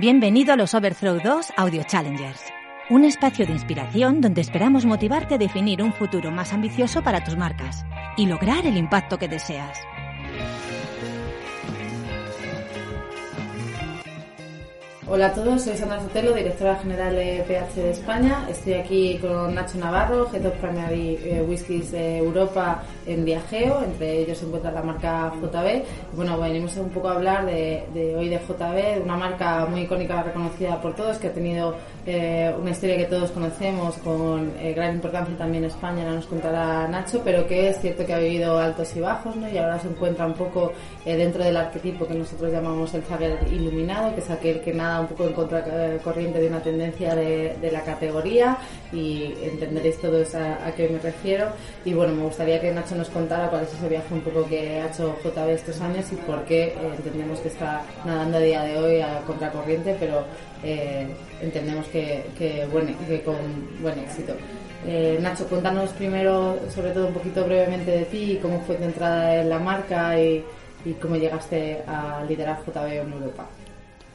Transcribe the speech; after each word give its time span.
Bienvenido 0.00 0.52
a 0.52 0.56
los 0.56 0.74
Overthrow 0.74 1.18
2 1.20 1.54
Audio 1.56 1.82
Challengers, 1.82 2.40
un 2.88 3.04
espacio 3.04 3.44
de 3.44 3.52
inspiración 3.52 4.20
donde 4.20 4.40
esperamos 4.40 4.84
motivarte 4.86 5.34
a 5.34 5.38
definir 5.38 5.82
un 5.82 5.92
futuro 5.92 6.30
más 6.30 6.52
ambicioso 6.52 7.02
para 7.02 7.24
tus 7.24 7.36
marcas 7.36 7.84
y 8.16 8.26
lograr 8.26 8.64
el 8.64 8.76
impacto 8.76 9.18
que 9.18 9.26
deseas. 9.26 9.76
Hola 15.10 15.28
a 15.28 15.32
todos, 15.32 15.62
soy 15.62 15.74
Sandra 15.74 16.02
Sotelo, 16.02 16.34
directora 16.34 16.76
general 16.76 17.16
de 17.16 17.42
PH 17.48 17.80
de 17.80 17.90
España. 17.92 18.46
Estoy 18.50 18.74
aquí 18.74 19.18
con 19.18 19.54
Nacho 19.54 19.78
Navarro, 19.78 20.28
Head 20.30 20.44
of 20.44 20.52
Primary 20.56 21.18
eh, 21.22 21.42
Whiskies 21.48 21.92
de 21.92 22.18
Europa 22.18 22.82
en 23.06 23.24
Viajeo. 23.24 23.82
Entre 23.84 24.18
ellos 24.18 24.36
se 24.36 24.44
encuentra 24.44 24.70
la 24.70 24.82
marca 24.82 25.32
JB. 25.40 25.82
Bueno, 26.14 26.38
venimos 26.38 26.76
un 26.76 26.90
poco 26.90 27.08
a 27.08 27.12
hablar 27.12 27.46
de, 27.46 28.14
hoy 28.18 28.28
de 28.28 28.36
JB, 28.36 28.96
de 28.96 29.00
una 29.02 29.16
marca 29.16 29.64
muy 29.64 29.82
icónica, 29.82 30.22
reconocida 30.22 30.78
por 30.78 30.94
todos, 30.94 31.16
que 31.16 31.28
ha 31.28 31.32
tenido 31.32 31.74
eh, 32.04 32.54
una 32.60 32.72
historia 32.72 32.98
que 32.98 33.06
todos 33.06 33.30
conocemos 33.30 33.96
con 34.04 34.52
eh, 34.58 34.74
gran 34.74 34.96
importancia 34.96 35.34
también 35.38 35.64
en 35.64 35.70
España, 35.70 36.02
ahora 36.02 36.16
nos 36.16 36.26
contará 36.26 36.86
Nacho, 36.86 37.22
pero 37.24 37.46
que 37.46 37.70
es 37.70 37.80
cierto 37.80 38.04
que 38.04 38.12
ha 38.12 38.18
vivido 38.18 38.58
altos 38.58 38.94
y 38.94 39.00
bajos 39.00 39.36
¿no? 39.36 39.48
y 39.48 39.56
ahora 39.56 39.78
se 39.78 39.88
encuentra 39.88 40.26
un 40.26 40.34
poco 40.34 40.72
dentro 41.04 41.42
del 41.42 41.56
arquetipo 41.56 42.06
que 42.06 42.14
nosotros 42.14 42.52
llamamos 42.52 42.92
el 42.92 43.02
saber 43.04 43.38
iluminado, 43.50 44.14
que 44.14 44.20
es 44.20 44.30
aquel 44.30 44.60
que 44.60 44.74
nada 44.74 44.97
un 45.00 45.06
poco 45.06 45.26
en 45.26 45.32
contracorriente 45.32 46.40
de 46.40 46.48
una 46.48 46.60
tendencia 46.60 47.14
de, 47.14 47.68
la 47.70 47.82
categoría 47.82 48.56
y 48.92 49.34
entenderéis 49.42 49.98
todos 50.00 50.34
a, 50.34 50.66
a, 50.66 50.72
qué 50.72 50.88
me 50.88 50.98
refiero. 50.98 51.48
Y 51.84 51.92
bueno, 51.92 52.14
me 52.14 52.22
gustaría 52.24 52.60
que 52.60 52.72
Nacho 52.72 52.94
nos 52.94 53.10
contara 53.10 53.48
cuál 53.50 53.64
es 53.64 53.74
ese 53.74 53.88
viaje 53.88 54.12
un 54.14 54.20
poco 54.20 54.46
que 54.48 54.80
ha 54.80 54.86
hecho 54.86 55.16
JB 55.22 55.48
estos 55.50 55.80
años 55.80 56.10
y 56.12 56.16
por 56.16 56.44
qué 56.44 56.68
eh, 56.68 56.76
entendemos 56.96 57.40
que 57.40 57.48
está 57.48 57.82
nadando 58.04 58.38
a 58.38 58.40
día 58.40 58.62
de 58.62 58.76
hoy 58.78 59.00
a 59.00 59.20
contracorriente, 59.26 59.96
pero 60.00 60.24
eh, 60.62 61.06
entendemos 61.40 61.86
que, 61.88 62.24
que, 62.38 62.66
que 63.06 63.22
con 63.22 63.36
buen 63.82 63.98
éxito. 63.98 64.34
Eh, 64.86 65.18
Nacho, 65.20 65.46
cuéntanos 65.46 65.90
primero, 65.90 66.58
sobre 66.74 66.90
todo 66.90 67.08
un 67.08 67.14
poquito 67.14 67.44
brevemente 67.44 67.90
de 67.90 68.04
ti, 68.04 68.38
cómo 68.40 68.60
fue 68.60 68.76
tu 68.76 68.84
entrada 68.84 69.40
en 69.40 69.48
la 69.50 69.58
marca 69.58 70.18
y, 70.20 70.44
y 70.84 70.92
cómo 70.94 71.16
llegaste 71.16 71.82
a 71.86 72.24
liderar 72.28 72.60
JB 72.64 72.86
en 72.86 73.12
Europa. 73.12 73.46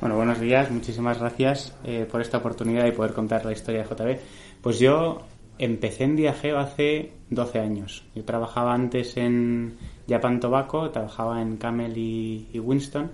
Bueno, 0.03 0.17
buenos 0.17 0.41
días, 0.41 0.69
muchísimas 0.69 1.17
gracias 1.17 1.73
eh, 1.85 2.05
por 2.11 2.19
esta 2.19 2.39
oportunidad 2.39 2.83
de 2.83 2.91
poder 2.91 3.13
contar 3.13 3.45
la 3.45 3.53
historia 3.53 3.85
de 3.85 3.95
JB. 3.95 4.19
Pues 4.61 4.77
yo 4.77 5.19
empecé 5.57 6.03
en 6.03 6.17
Diageo 6.17 6.59
hace 6.59 7.13
12 7.29 7.59
años. 7.59 8.03
Yo 8.13 8.25
trabajaba 8.25 8.73
antes 8.73 9.15
en 9.15 9.77
Japan 10.09 10.41
Tobacco, 10.41 10.89
trabajaba 10.91 11.41
en 11.41 11.55
Camel 11.55 11.97
y, 11.97 12.59
Winston 12.59 13.11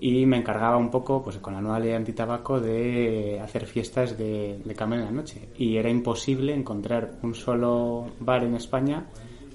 y 0.00 0.24
me 0.24 0.36
encargaba 0.36 0.76
un 0.76 0.92
poco, 0.92 1.20
pues 1.20 1.38
con 1.38 1.54
la 1.54 1.60
nueva 1.60 1.80
ley 1.80 1.94
antitabaco, 1.94 2.60
de 2.60 3.40
hacer 3.42 3.66
fiestas 3.66 4.16
de, 4.16 4.60
de 4.64 4.74
Camel 4.76 5.00
en 5.00 5.06
la 5.06 5.10
noche. 5.10 5.48
Y 5.58 5.78
era 5.78 5.90
imposible 5.90 6.54
encontrar 6.54 7.10
un 7.24 7.34
solo 7.34 8.06
bar 8.20 8.44
en 8.44 8.54
España 8.54 9.04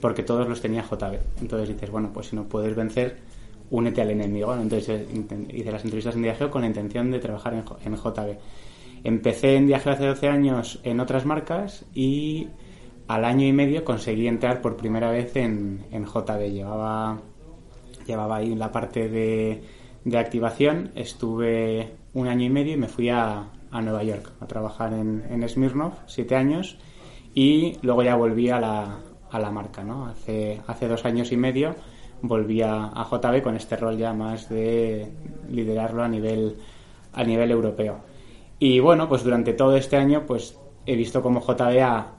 porque 0.02 0.24
todos 0.24 0.46
los 0.46 0.60
tenía 0.60 0.84
JB. 0.84 1.40
Entonces 1.40 1.70
dices, 1.70 1.90
bueno, 1.90 2.12
pues 2.14 2.28
si 2.28 2.36
no 2.36 2.44
puedes 2.44 2.76
vencer, 2.76 3.16
únete 3.70 4.02
al 4.02 4.12
enemigo. 4.12 4.54
Entonces 4.56 4.90
eh, 4.90 5.48
hice 5.50 5.72
las 5.72 5.84
entrevistas 5.84 6.16
en 6.16 6.24
Diageo 6.24 6.52
con 6.52 6.62
la 6.62 6.68
intención 6.68 7.12
de 7.12 7.20
trabajar 7.20 7.54
en, 7.54 7.96
JB. 7.96 8.38
Empecé 9.04 9.56
en 9.56 9.68
Diageo 9.68 9.94
hace 9.94 10.06
12 10.08 10.28
años 10.28 10.80
en 10.84 11.00
otras 11.00 11.26
marcas 11.26 11.86
y 11.94 12.48
al 13.08 13.26
año 13.26 13.46
y 13.46 13.54
medio 13.54 13.84
conseguí 13.84 14.28
entrar 14.28 14.62
por 14.62 14.78
primera 14.78 15.12
vez 15.12 15.36
en, 15.36 15.86
en 15.92 16.06
JB. 16.06 16.52
Llevaba, 16.52 17.20
llevaba 18.06 18.38
ahí 18.38 18.56
la 18.56 18.72
parte 18.72 19.10
de, 19.10 19.62
de, 20.04 20.18
activación, 20.18 20.92
estuve 20.96 21.96
un 22.14 22.28
año 22.28 22.46
y 22.46 22.50
medio 22.50 22.74
y 22.74 22.78
me 22.78 22.88
fui 22.88 23.10
a, 23.10 23.52
a 23.72 23.82
Nueva 23.82 24.04
York 24.04 24.32
a 24.40 24.48
trabajar 24.48 24.94
en, 24.94 25.24
en 25.30 25.48
Smirnoff, 25.48 26.00
siete 26.08 26.36
años, 26.36 26.78
y 27.36 27.78
luego 27.82 28.02
ya 28.02 28.16
volví 28.16 28.50
a 28.50 28.60
la, 28.60 29.00
a 29.30 29.40
la 29.40 29.52
marca, 29.52 29.84
¿no? 29.84 30.08
Hace, 30.08 30.62
hace 30.66 30.88
dos 30.88 31.06
años 31.06 31.32
y 31.32 31.38
medio 31.38 31.76
volví 32.28 32.62
a, 32.62 32.92
JB 33.10 33.42
con 33.42 33.56
este 33.56 33.76
rol 33.78 33.98
ya 33.98 34.14
más 34.14 34.50
de 34.50 35.12
liderarlo 35.50 36.04
a 36.04 36.08
nivel, 36.08 36.58
a 37.14 37.24
nivel 37.24 37.52
europeo. 37.52 37.98
Y 38.60 38.80
bueno, 38.80 39.10
pues 39.10 39.24
durante 39.24 39.54
todo 39.54 39.76
este 39.76 39.98
año 39.98 40.24
pues 40.26 40.58
he 40.86 40.96
visto 40.96 41.22
cómo 41.22 41.42
JB 41.42 41.82
ha, 41.82 42.16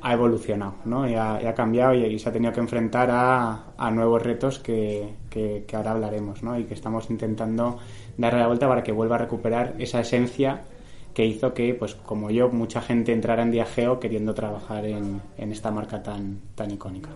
ha 0.00 0.12
evolucionado, 0.12 0.74
¿no? 0.84 1.08
Y 1.08 1.14
ha, 1.14 1.54
cambiado 1.54 1.94
y, 1.94 2.18
se 2.18 2.28
ha 2.28 2.32
tenido 2.32 2.52
que 2.52 2.60
enfrentar 2.60 3.10
a, 3.10 3.72
a 3.76 3.90
nuevos 3.90 4.22
retos 4.22 4.58
que, 4.58 5.14
que, 5.30 5.64
ahora 5.74 5.92
hablaremos, 5.92 6.42
¿no? 6.42 6.58
Y 6.58 6.64
que 6.64 6.74
estamos 6.74 7.10
intentando 7.10 7.78
darle 8.16 8.40
la 8.40 8.46
vuelta 8.46 8.68
para 8.68 8.82
que 8.82 8.92
vuelva 8.92 9.16
a 9.16 9.18
recuperar 9.18 9.74
esa 9.78 10.00
esencia 10.00 10.62
que 11.14 11.26
hizo 11.26 11.52
que, 11.52 11.74
pues 11.74 11.94
como 11.94 12.30
yo, 12.30 12.48
mucha 12.48 12.80
gente 12.80 13.12
entrara 13.12 13.42
en 13.42 13.50
Diageo 13.50 13.98
queriendo 13.98 14.34
trabajar 14.34 14.84
en, 14.84 15.20
en 15.36 15.52
esta 15.52 15.70
marca 15.70 16.02
tan, 16.02 16.40
tan 16.54 16.70
icónica. 16.70 17.10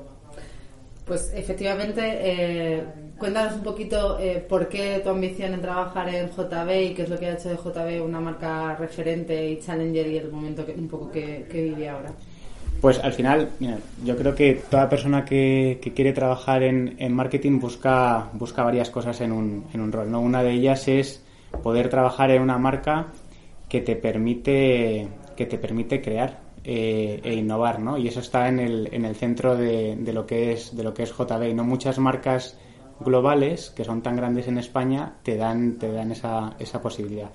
Pues 1.12 1.30
efectivamente, 1.36 2.00
eh, 2.02 2.82
cuéntanos 3.18 3.56
un 3.56 3.62
poquito 3.62 4.18
eh, 4.18 4.42
por 4.48 4.66
qué 4.66 4.98
tu 5.04 5.10
ambición 5.10 5.52
en 5.52 5.60
trabajar 5.60 6.08
en 6.08 6.30
JB 6.30 6.70
y 6.70 6.94
qué 6.94 7.02
es 7.02 7.10
lo 7.10 7.18
que 7.18 7.26
ha 7.26 7.34
hecho 7.34 7.50
de 7.50 7.56
JB 7.56 8.02
una 8.02 8.18
marca 8.18 8.74
referente 8.76 9.46
y 9.50 9.60
challenger 9.60 10.06
y 10.06 10.16
el 10.16 10.32
momento 10.32 10.64
que, 10.64 10.72
un 10.72 10.88
poco 10.88 11.10
que, 11.10 11.44
vive 11.52 11.86
ahora. 11.86 12.12
Pues 12.80 12.98
al 12.98 13.12
final, 13.12 13.50
yo 14.02 14.16
creo 14.16 14.34
que 14.34 14.62
toda 14.70 14.88
persona 14.88 15.22
que, 15.22 15.80
quiere 15.94 16.14
trabajar 16.14 16.62
en, 16.62 17.14
marketing 17.14 17.60
busca, 17.60 18.30
busca 18.32 18.62
varias 18.62 18.88
cosas 18.88 19.20
en 19.20 19.32
un, 19.32 19.66
en 19.74 19.82
un 19.82 19.92
rol. 19.92 20.10
¿no? 20.10 20.18
Una 20.22 20.42
de 20.42 20.52
ellas 20.52 20.88
es 20.88 21.22
poder 21.62 21.90
trabajar 21.90 22.30
en 22.30 22.40
una 22.40 22.56
marca 22.56 23.08
que 23.68 23.82
te 23.82 23.96
permite, 23.96 25.08
que 25.36 25.44
te 25.44 25.58
permite 25.58 26.00
crear 26.00 26.51
eh, 26.64 27.20
e 27.22 27.34
innovar, 27.34 27.80
¿no? 27.80 27.98
Y 27.98 28.08
eso 28.08 28.20
está 28.20 28.48
en 28.48 28.58
el, 28.60 28.88
en 28.92 29.04
el 29.04 29.14
centro 29.16 29.56
de, 29.56 29.96
de, 29.96 30.12
lo 30.12 30.26
que 30.26 30.52
es 30.52 30.76
de 30.76 30.82
lo 30.82 30.94
que 30.94 31.02
es 31.02 31.12
JB. 31.12 31.54
No 31.54 31.64
muchas 31.64 31.98
marcas 31.98 32.58
globales 33.00 33.70
que 33.70 33.84
son 33.84 34.02
tan 34.02 34.16
grandes 34.16 34.46
en 34.48 34.58
España 34.58 35.14
te 35.22 35.36
dan 35.36 35.78
te 35.78 35.90
dan 35.90 36.12
esa, 36.12 36.54
esa 36.58 36.80
posibilidad. 36.80 37.30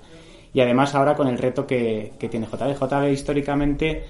Y 0.54 0.60
además 0.60 0.94
ahora 0.94 1.14
con 1.14 1.28
el 1.28 1.38
reto 1.38 1.66
que, 1.66 2.12
que 2.18 2.28
tiene 2.28 2.46
JB. 2.46 2.78
JB 2.78 3.12
históricamente 3.12 4.04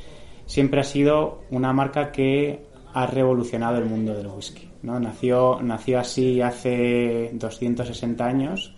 siempre 0.46 0.80
ha 0.80 0.84
sido 0.84 1.42
una 1.50 1.72
marca 1.72 2.12
que 2.12 2.66
ha 2.94 3.06
revolucionado 3.06 3.78
el 3.78 3.84
mundo 3.84 4.14
del 4.14 4.28
whisky. 4.28 4.68
¿no? 4.82 4.98
Nació, 5.00 5.60
nació 5.62 6.00
así 6.00 6.40
hace 6.40 7.30
260 7.34 8.24
años 8.24 8.74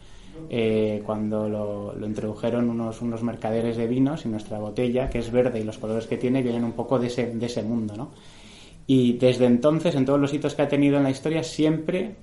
eh, 0.49 1.03
cuando 1.05 1.49
lo, 1.49 2.07
introdujeron 2.07 2.71
unos, 2.71 3.03
unos 3.03 3.23
mercaderes 3.23 3.77
de 3.77 3.87
vinos 3.87 4.25
y 4.25 4.29
nuestra 4.29 4.59
botella, 4.59 5.11
que 5.11 5.19
es 5.19 5.31
verde 5.31 5.61
y 5.61 5.65
los 5.65 5.79
colores 5.79 6.07
que 6.07 6.17
tiene 6.17 6.43
vienen 6.43 6.65
un 6.65 6.73
poco 6.73 6.99
de 6.99 7.09
ese, 7.09 7.27
de 7.35 7.47
ese 7.47 7.63
mundo, 7.63 7.95
¿no? 7.97 8.11
Y 8.87 9.15
desde 9.15 9.47
entonces, 9.47 9.95
en 9.95 10.05
todos 10.05 10.21
los 10.21 10.33
hitos 10.33 10.55
que 10.55 10.63
ha 10.63 10.69
tenido 10.69 10.97
en 10.97 11.05
la 11.05 11.11
historia, 11.11 11.43
siempre 11.43 12.17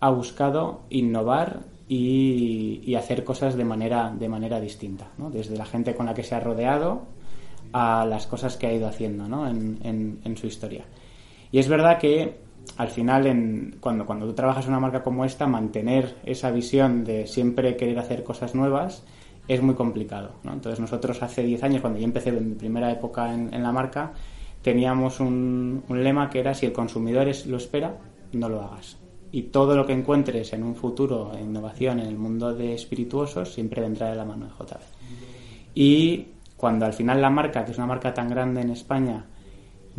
ha 0.00 0.10
buscado 0.10 0.80
innovar 0.90 1.60
y, 1.88 2.94
hacer 2.94 3.22
cosas 3.24 3.56
de 3.56 3.64
manera, 3.64 4.12
de 4.18 4.28
manera 4.28 4.60
distinta, 4.60 5.10
¿no? 5.18 5.30
Desde 5.30 5.56
la 5.56 5.64
gente 5.64 5.94
con 5.94 6.06
la 6.06 6.14
que 6.14 6.24
se 6.24 6.34
ha 6.34 6.40
rodeado 6.40 7.02
a 7.72 8.04
las 8.06 8.26
cosas 8.26 8.56
que 8.56 8.66
ha 8.66 8.72
ido 8.72 8.88
haciendo 8.88 9.28
¿no? 9.28 9.46
en, 9.46 10.20
en 10.24 10.36
su 10.36 10.46
historia. 10.46 10.84
Y 11.52 11.58
es 11.58 11.68
verdad 11.68 11.98
que 11.98 12.47
al 12.76 12.88
final, 12.88 13.26
en, 13.26 13.76
cuando, 13.80 14.06
cuando 14.06 14.26
tú 14.26 14.34
trabajas 14.34 14.64
en 14.66 14.70
una 14.70 14.80
marca 14.80 15.02
como 15.02 15.24
esta, 15.24 15.46
mantener 15.46 16.16
esa 16.24 16.50
visión 16.50 17.04
de 17.04 17.26
siempre 17.26 17.76
querer 17.76 17.98
hacer 17.98 18.22
cosas 18.24 18.54
nuevas 18.54 19.04
es 19.48 19.62
muy 19.62 19.74
complicado. 19.74 20.32
Entonces 20.44 20.78
nosotros 20.78 21.22
hace 21.22 21.42
10 21.42 21.62
años, 21.64 21.80
cuando 21.80 21.98
yo 21.98 22.04
empecé 22.04 22.28
en 22.28 22.50
mi 22.50 22.54
primera 22.54 22.92
época 22.92 23.32
en, 23.32 23.62
la 23.62 23.72
marca, 23.72 24.12
teníamos 24.62 25.20
un, 25.20 25.82
lema 25.88 26.28
que 26.28 26.40
era 26.40 26.54
si 26.54 26.66
el 26.66 26.72
consumidor 26.72 27.28
es, 27.28 27.46
lo 27.46 27.56
espera, 27.56 27.96
no 28.32 28.48
lo 28.48 28.60
hagas. 28.60 28.98
Y 29.32 29.44
todo 29.44 29.74
lo 29.74 29.86
que 29.86 29.94
encuentres 29.94 30.52
en 30.52 30.62
un 30.62 30.76
futuro 30.76 31.32
en 31.34 31.46
innovación 31.46 32.00
en 32.00 32.06
el 32.06 32.18
mundo 32.18 32.54
de 32.54 32.74
espirituosos 32.74 33.52
siempre 33.52 33.80
vendrá 33.80 34.10
de 34.10 34.16
la 34.16 34.24
mano 34.24 34.46
de 34.46 34.52
JB. 34.52 34.80
Y 35.74 36.26
cuando 36.56 36.86
al 36.86 36.92
final 36.92 37.20
la 37.20 37.30
marca, 37.30 37.64
que 37.64 37.72
es 37.72 37.78
una 37.78 37.86
marca 37.86 38.12
tan 38.12 38.28
grande 38.28 38.60
en 38.60 38.70
España, 38.70 39.24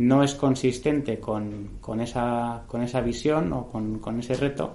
no 0.00 0.22
es 0.22 0.34
consistente 0.34 1.20
con, 1.20 1.72
con, 1.82 2.00
esa, 2.00 2.62
con 2.66 2.82
esa 2.82 3.02
visión 3.02 3.52
o 3.52 3.66
con, 3.66 3.98
con, 3.98 4.18
ese 4.18 4.32
reto, 4.32 4.74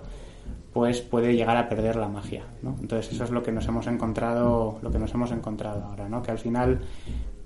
pues 0.71 1.01
puede 1.01 1.35
llegar 1.35 1.57
a 1.57 1.67
perder 1.67 1.95
la 1.95 2.07
magia. 2.07 2.43
¿no? 2.61 2.75
Entonces 2.79 3.11
eso 3.11 3.23
es 3.23 3.31
lo 3.31 3.41
que 3.41 3.51
nos 3.51 3.67
hemos 3.67 3.87
encontrado, 3.87 4.77
lo 4.83 4.91
que 4.91 4.99
nos 4.99 5.11
hemos 5.15 5.31
encontrado 5.31 5.83
ahora, 5.83 6.07
¿no? 6.07 6.21
que 6.21 6.29
al 6.29 6.37
final 6.37 6.79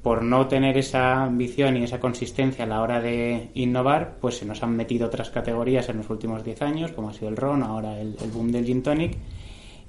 por 0.03 0.23
no 0.23 0.47
tener 0.47 0.77
esa 0.77 1.23
ambición 1.23 1.77
y 1.77 1.83
esa 1.83 2.01
consistencia 2.01 2.65
a 2.65 2.67
la 2.67 2.81
hora 2.81 2.99
de 2.99 3.49
innovar, 3.53 4.17
pues 4.19 4.37
se 4.37 4.45
nos 4.45 4.61
han 4.61 4.75
metido 4.75 5.07
otras 5.07 5.29
categorías 5.29 5.87
en 5.87 5.97
los 5.97 6.09
últimos 6.09 6.43
10 6.43 6.61
años, 6.61 6.91
como 6.91 7.09
ha 7.09 7.13
sido 7.13 7.29
el 7.29 7.37
ron, 7.37 7.63
ahora 7.63 7.97
el, 7.99 8.17
el 8.21 8.31
boom 8.31 8.51
del 8.51 8.65
gin 8.65 8.83
tonic, 8.83 9.17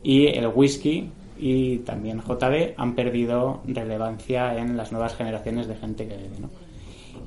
y 0.02 0.26
el 0.26 0.46
whisky 0.46 1.10
y 1.38 1.78
también 1.78 2.20
JB 2.20 2.74
han 2.76 2.94
perdido 2.94 3.62
relevancia 3.66 4.56
en 4.58 4.76
las 4.76 4.92
nuevas 4.92 5.16
generaciones 5.16 5.66
de 5.66 5.74
gente 5.76 6.06
que 6.06 6.16
bebe. 6.16 6.36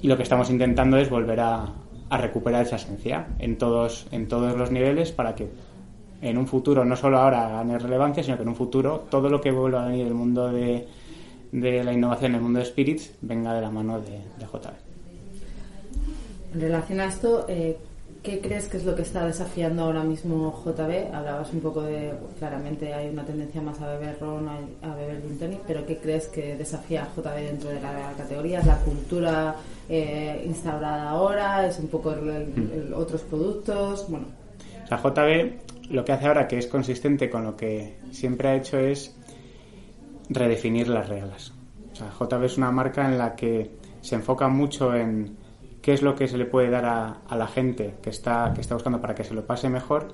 Y 0.04 0.08
lo 0.08 0.18
que 0.18 0.24
estamos 0.24 0.50
intentando 0.50 0.98
es 0.98 1.10
volver 1.10 1.40
a, 1.40 1.66
recuperar 2.12 2.64
esa 2.64 2.76
esencia 2.76 3.26
en 3.40 3.58
todos, 3.58 4.06
en 4.12 4.28
todos 4.28 4.56
los 4.56 4.70
niveles 4.70 5.12
para 5.12 5.34
que 5.34 5.48
en 6.22 6.38
un 6.38 6.46
futuro, 6.46 6.86
no 6.86 6.96
solo 6.96 7.18
ahora 7.18 7.50
gane 7.50 7.80
relevancia, 7.80 8.22
sino 8.22 8.38
que 8.38 8.44
en 8.44 8.50
un 8.50 8.56
futuro 8.56 9.06
todo 9.10 9.30
lo 9.30 9.42
que 9.42 9.50
vuelva 9.50 9.84
a 9.84 9.88
venir 9.88 10.04
del 10.04 10.14
mundo 10.14 10.52
de, 10.52 10.88
de 11.52 11.84
la 11.84 11.92
innovación 11.92 12.32
en 12.32 12.36
el 12.36 12.42
mundo 12.42 12.60
de 12.60 12.66
Spirits 12.66 13.14
venga 13.22 13.56
de 13.56 13.62
la 13.62 13.72
mano 13.72 14.00
de, 14.00 14.12
de 14.12 14.46
JB. 14.46 14.74
En 16.54 16.62
relación 16.62 17.00
a 17.00 17.06
esto, 17.06 17.46
eh, 17.48 17.78
¿qué 18.24 18.40
crees 18.40 18.68
que 18.70 18.78
es 18.78 18.86
lo 18.86 18.96
que 18.96 19.02
está 19.02 19.26
desafiando 19.26 19.84
ahora 19.84 20.04
mismo 20.04 20.64
JB? 20.66 21.14
Hablabas 21.14 21.52
un 21.54 21.60
poco 21.60 21.82
de, 21.82 22.14
claramente 22.40 22.94
hay 22.94 23.10
una 23.10 23.26
tendencia 23.26 23.62
más 23.62 23.80
a 23.82 23.88
beber 23.88 24.18
ron, 24.20 24.48
a, 24.48 24.96
beber 24.96 25.22
gin 25.22 25.38
tonic, 25.38 25.60
pero 25.68 25.86
¿qué 25.86 25.98
crees 25.98 26.28
que 26.28 26.56
desafía 26.56 27.04
a 27.04 27.08
JB 27.14 27.36
dentro 27.36 27.70
de 27.70 27.82
la 27.82 28.14
categoría? 28.18 28.60
¿Es 28.60 28.66
la 28.66 28.78
cultura 28.78 29.56
eh, 29.90 30.42
instaurada 30.48 31.10
ahora? 31.10 31.68
¿Es 31.68 31.78
un 31.80 31.90
poco 31.90 32.12
mm. 32.12 32.94
otros 32.96 33.22
productos? 33.22 34.10
Bueno. 34.10 34.28
O 34.86 34.88
sea, 34.88 34.98
JB 34.98 35.92
lo 35.92 36.06
que 36.06 36.14
hace 36.14 36.28
ahora, 36.28 36.48
que 36.48 36.58
es 36.58 36.68
consistente 36.68 37.30
con 37.30 37.44
lo 37.44 37.58
que 37.58 37.98
siempre 38.12 38.48
ha 38.50 38.56
hecho, 38.56 38.78
es 38.80 39.14
redefinir 40.30 40.88
las 40.88 41.10
reglas. 41.10 41.54
O 41.92 41.96
sea, 41.96 42.10
JB 42.10 42.46
es 42.46 42.58
una 42.58 42.72
marca 42.72 43.06
en 43.06 43.18
la 43.18 43.36
que 43.36 43.70
se 44.02 44.16
enfoca 44.16 44.48
mucho 44.48 44.96
en 44.96 45.43
qué 45.84 45.94
es 45.94 46.02
lo 46.02 46.16
que 46.16 46.28
se 46.28 46.38
le 46.38 46.46
puede 46.46 46.70
dar 46.70 46.86
a, 46.86 47.36
la 47.36 47.46
gente 47.46 47.96
que 48.02 48.10
está, 48.10 48.54
que 48.56 48.62
está 48.62 48.74
buscando 48.74 49.02
para 49.02 49.14
que 49.14 49.26
se 49.26 49.34
lo 49.34 49.46
pase 49.46 49.70
mejor 49.70 50.08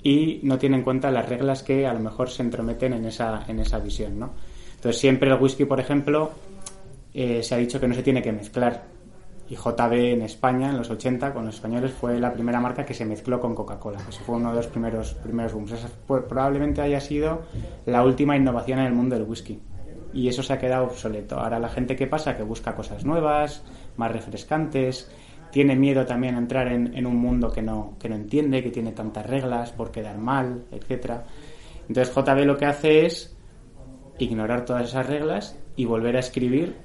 y 0.00 0.38
no 0.44 0.58
tiene 0.58 0.76
en 0.76 0.84
cuenta 0.84 1.10
las 1.10 1.28
reglas 1.28 1.64
que 1.64 1.86
a 1.88 1.92
lo 1.92 1.98
mejor 1.98 2.30
se 2.30 2.42
entrometen 2.42 2.92
en 2.92 3.04
esa, 3.04 3.44
en 3.48 3.58
esa 3.58 3.80
visión. 3.80 4.18
¿no? 4.18 4.30
Entonces 4.76 5.00
siempre 5.00 5.28
el 5.28 5.40
whisky, 5.40 5.64
por 5.64 5.80
ejemplo, 5.80 6.30
eh, 7.12 7.42
se 7.42 7.54
ha 7.54 7.58
dicho 7.58 7.80
que 7.80 7.88
no 7.88 7.94
se 7.94 8.04
tiene 8.04 8.22
que 8.22 8.30
mezclar. 8.30 8.84
Y 9.50 9.56
JB 9.56 9.92
en 9.92 10.22
España, 10.22 10.70
en 10.70 10.78
los 10.78 10.88
80, 10.88 11.34
con 11.34 11.46
los 11.46 11.56
españoles, 11.56 11.92
fue 11.92 12.20
la 12.20 12.32
primera 12.32 12.60
marca 12.60 12.86
que 12.86 12.94
se 12.94 13.04
mezcló 13.04 13.40
con 13.40 13.56
Coca-Cola. 13.56 13.98
Eso 14.08 14.22
fue 14.24 14.36
uno 14.36 14.50
de 14.50 14.56
los 14.56 14.68
primeros, 14.68 15.14
primeros 15.14 15.52
booms. 15.52 15.72
Esa 15.72 15.88
probablemente 16.06 16.80
haya 16.80 17.00
sido 17.00 17.42
la 17.86 18.04
última 18.04 18.36
innovación 18.36 18.78
en 18.78 18.86
el 18.86 18.92
mundo 18.92 19.16
del 19.16 19.24
whisky. 19.24 19.60
Y 20.14 20.28
eso 20.28 20.44
se 20.44 20.52
ha 20.52 20.58
quedado 20.58 20.84
obsoleto. 20.84 21.38
Ahora 21.38 21.58
la 21.58 21.68
gente 21.68 21.96
que 21.96 22.06
pasa, 22.06 22.36
que 22.36 22.44
busca 22.44 22.74
cosas 22.74 23.04
nuevas, 23.04 23.62
más 23.96 24.10
refrescantes, 24.12 25.10
tiene 25.52 25.76
miedo 25.76 26.06
también 26.06 26.34
a 26.34 26.38
entrar 26.38 26.68
en, 26.68 27.06
un 27.06 27.16
mundo 27.16 27.52
que 27.52 27.60
no, 27.60 27.96
que 28.00 28.08
no 28.08 28.14
entiende, 28.14 28.62
que 28.62 28.70
tiene 28.70 28.92
tantas 28.92 29.26
reglas 29.26 29.70
por 29.70 29.90
quedar 29.90 30.16
mal, 30.16 30.64
etcétera. 30.70 31.24
Entonces 31.88 32.14
JB 32.14 32.46
lo 32.46 32.56
que 32.56 32.64
hace 32.64 33.04
es 33.04 33.36
ignorar 34.18 34.64
todas 34.64 34.88
esas 34.88 35.06
reglas 35.06 35.58
y 35.76 35.84
volver 35.84 36.16
a 36.16 36.20
escribir 36.20 36.76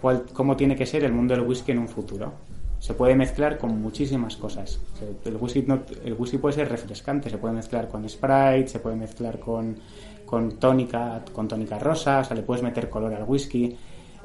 cuál, 0.00 0.24
cómo 0.32 0.56
tiene 0.56 0.74
que 0.74 0.86
ser 0.86 1.04
el 1.04 1.12
mundo 1.12 1.34
del 1.34 1.46
whisky 1.46 1.72
en 1.72 1.80
un 1.80 1.88
futuro. 1.88 2.32
Se 2.78 2.94
puede 2.94 3.14
mezclar 3.14 3.58
con 3.58 3.80
muchísimas 3.80 4.36
cosas. 4.36 4.80
El 5.24 5.36
whisky, 5.36 5.64
el 6.04 6.14
whisky 6.14 6.38
puede 6.38 6.54
ser 6.54 6.68
refrescante, 6.68 7.28
se 7.28 7.38
puede 7.38 7.54
mezclar 7.54 7.88
con 7.88 8.08
Sprite, 8.08 8.68
se 8.68 8.80
puede 8.80 8.96
mezclar 8.96 9.38
con, 9.38 9.76
con 10.24 10.58
tónica, 10.58 11.22
con 11.32 11.46
tónica 11.46 11.78
rosa, 11.78 12.22
o 12.28 12.34
le 12.34 12.42
puedes 12.42 12.62
meter 12.62 12.88
color 12.88 13.12
al 13.14 13.24
whisky. 13.24 13.76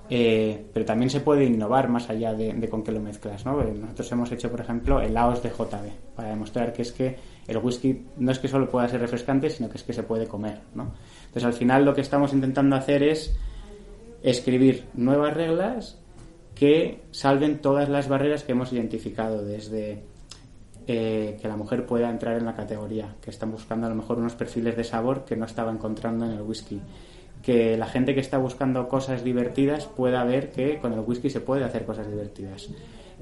Eh, 0.10 0.66
pero 0.74 0.86
también 0.86 1.10
se 1.10 1.20
puede 1.20 1.44
innovar 1.44 1.90
más 1.90 2.10
allá 2.10 2.34
de, 2.34 2.70
con 2.70 2.84
qué 2.84 2.92
lo 2.92 3.02
mezclas. 3.02 3.46
¿no? 3.46 3.62
Eh, 3.62 3.74
nosotros 3.78 4.12
hemos 4.12 4.32
hecho, 4.32 4.50
por 4.50 4.62
ejemplo, 4.62 5.02
helados 5.02 5.44
de 5.44 5.50
JB 5.50 6.16
para 6.16 6.30
demostrar 6.30 6.72
que 6.72 6.82
es 6.82 6.92
que 6.92 7.18
el 7.48 7.58
whisky 7.58 8.06
no 8.18 8.32
es 8.32 8.40
que 8.40 8.48
solo 8.48 8.70
pueda 8.70 8.88
ser 8.88 9.02
refrescante, 9.02 9.50
sino 9.50 9.70
que 9.70 9.78
es 9.78 9.84
que 9.84 9.94
se 9.94 10.04
puede 10.04 10.28
comer. 10.28 10.62
¿no? 10.76 10.94
Entonces, 11.26 11.44
al 11.44 11.54
final, 11.54 11.84
lo 11.84 11.94
que 11.94 12.02
estamos 12.02 12.34
intentando 12.34 12.76
hacer 12.76 13.04
es 13.04 13.36
escribir 14.24 14.86
nuevas 14.94 15.34
reglas 15.34 16.00
que 16.56 17.02
salven 17.12 17.60
todas 17.60 17.88
las 17.90 18.08
barreras 18.08 18.44
que 18.44 18.54
hemos 18.54 18.74
identificado 18.74 19.44
desde 19.44 20.04
eh, 20.88 21.38
que 21.40 21.48
la 21.48 21.56
mujer 21.56 21.86
pueda 21.86 22.10
entrar 22.10 22.38
en 22.38 22.46
la 22.46 22.56
categoría, 22.56 23.16
que 23.22 23.30
están 23.30 23.52
buscando 23.52 23.86
a 23.86 23.90
lo 23.90 23.96
mejor 23.96 24.18
unos 24.18 24.36
perfiles 24.36 24.76
de 24.76 24.84
sabor 24.84 25.26
que 25.26 25.36
no 25.36 25.46
estaba 25.46 25.72
encontrando 25.72 26.26
en 26.26 26.32
el 26.32 26.42
whisky 26.42 26.82
que 27.42 27.78
la 27.78 27.88
gente 27.88 28.14
que 28.14 28.20
está 28.20 28.38
buscando 28.38 28.88
cosas 28.88 29.24
divertidas 29.24 29.86
pueda 29.86 30.24
ver 30.24 30.52
que 30.52 30.80
con 30.80 30.94
el 30.94 31.00
whisky 31.00 31.30
se 31.30 31.40
puede 31.40 31.64
hacer 31.64 31.86
cosas 31.86 32.10
divertidas. 32.10 32.70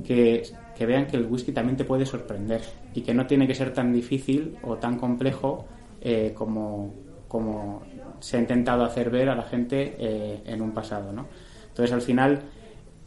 Que, 0.06 0.44
vean 0.79 1.07
que 1.07 1.15
el 1.15 1.25
whisky 1.25 1.51
también 1.51 1.77
te 1.77 1.85
puede 1.85 2.06
sorprender 2.06 2.62
y 2.94 3.01
que 3.01 3.13
no 3.13 3.27
tiene 3.27 3.47
que 3.47 3.56
ser 3.56 3.73
tan 3.73 3.94
difícil 3.94 4.57
o 4.63 4.75
tan 4.75 4.97
complejo 4.97 5.65
eh, 6.01 6.33
como, 6.35 6.94
como 7.27 7.83
se 8.19 8.38
ha 8.38 8.39
intentado 8.39 8.83
hacer 8.83 9.09
ver 9.09 9.29
a 9.29 9.35
la 9.35 9.44
gente 9.44 9.95
eh, 9.97 10.41
en 10.45 10.61
un 10.61 10.71
pasado. 10.71 11.13
¿no? 11.13 11.27
Entonces, 11.69 11.94
al 11.94 12.01
final, 12.01 12.41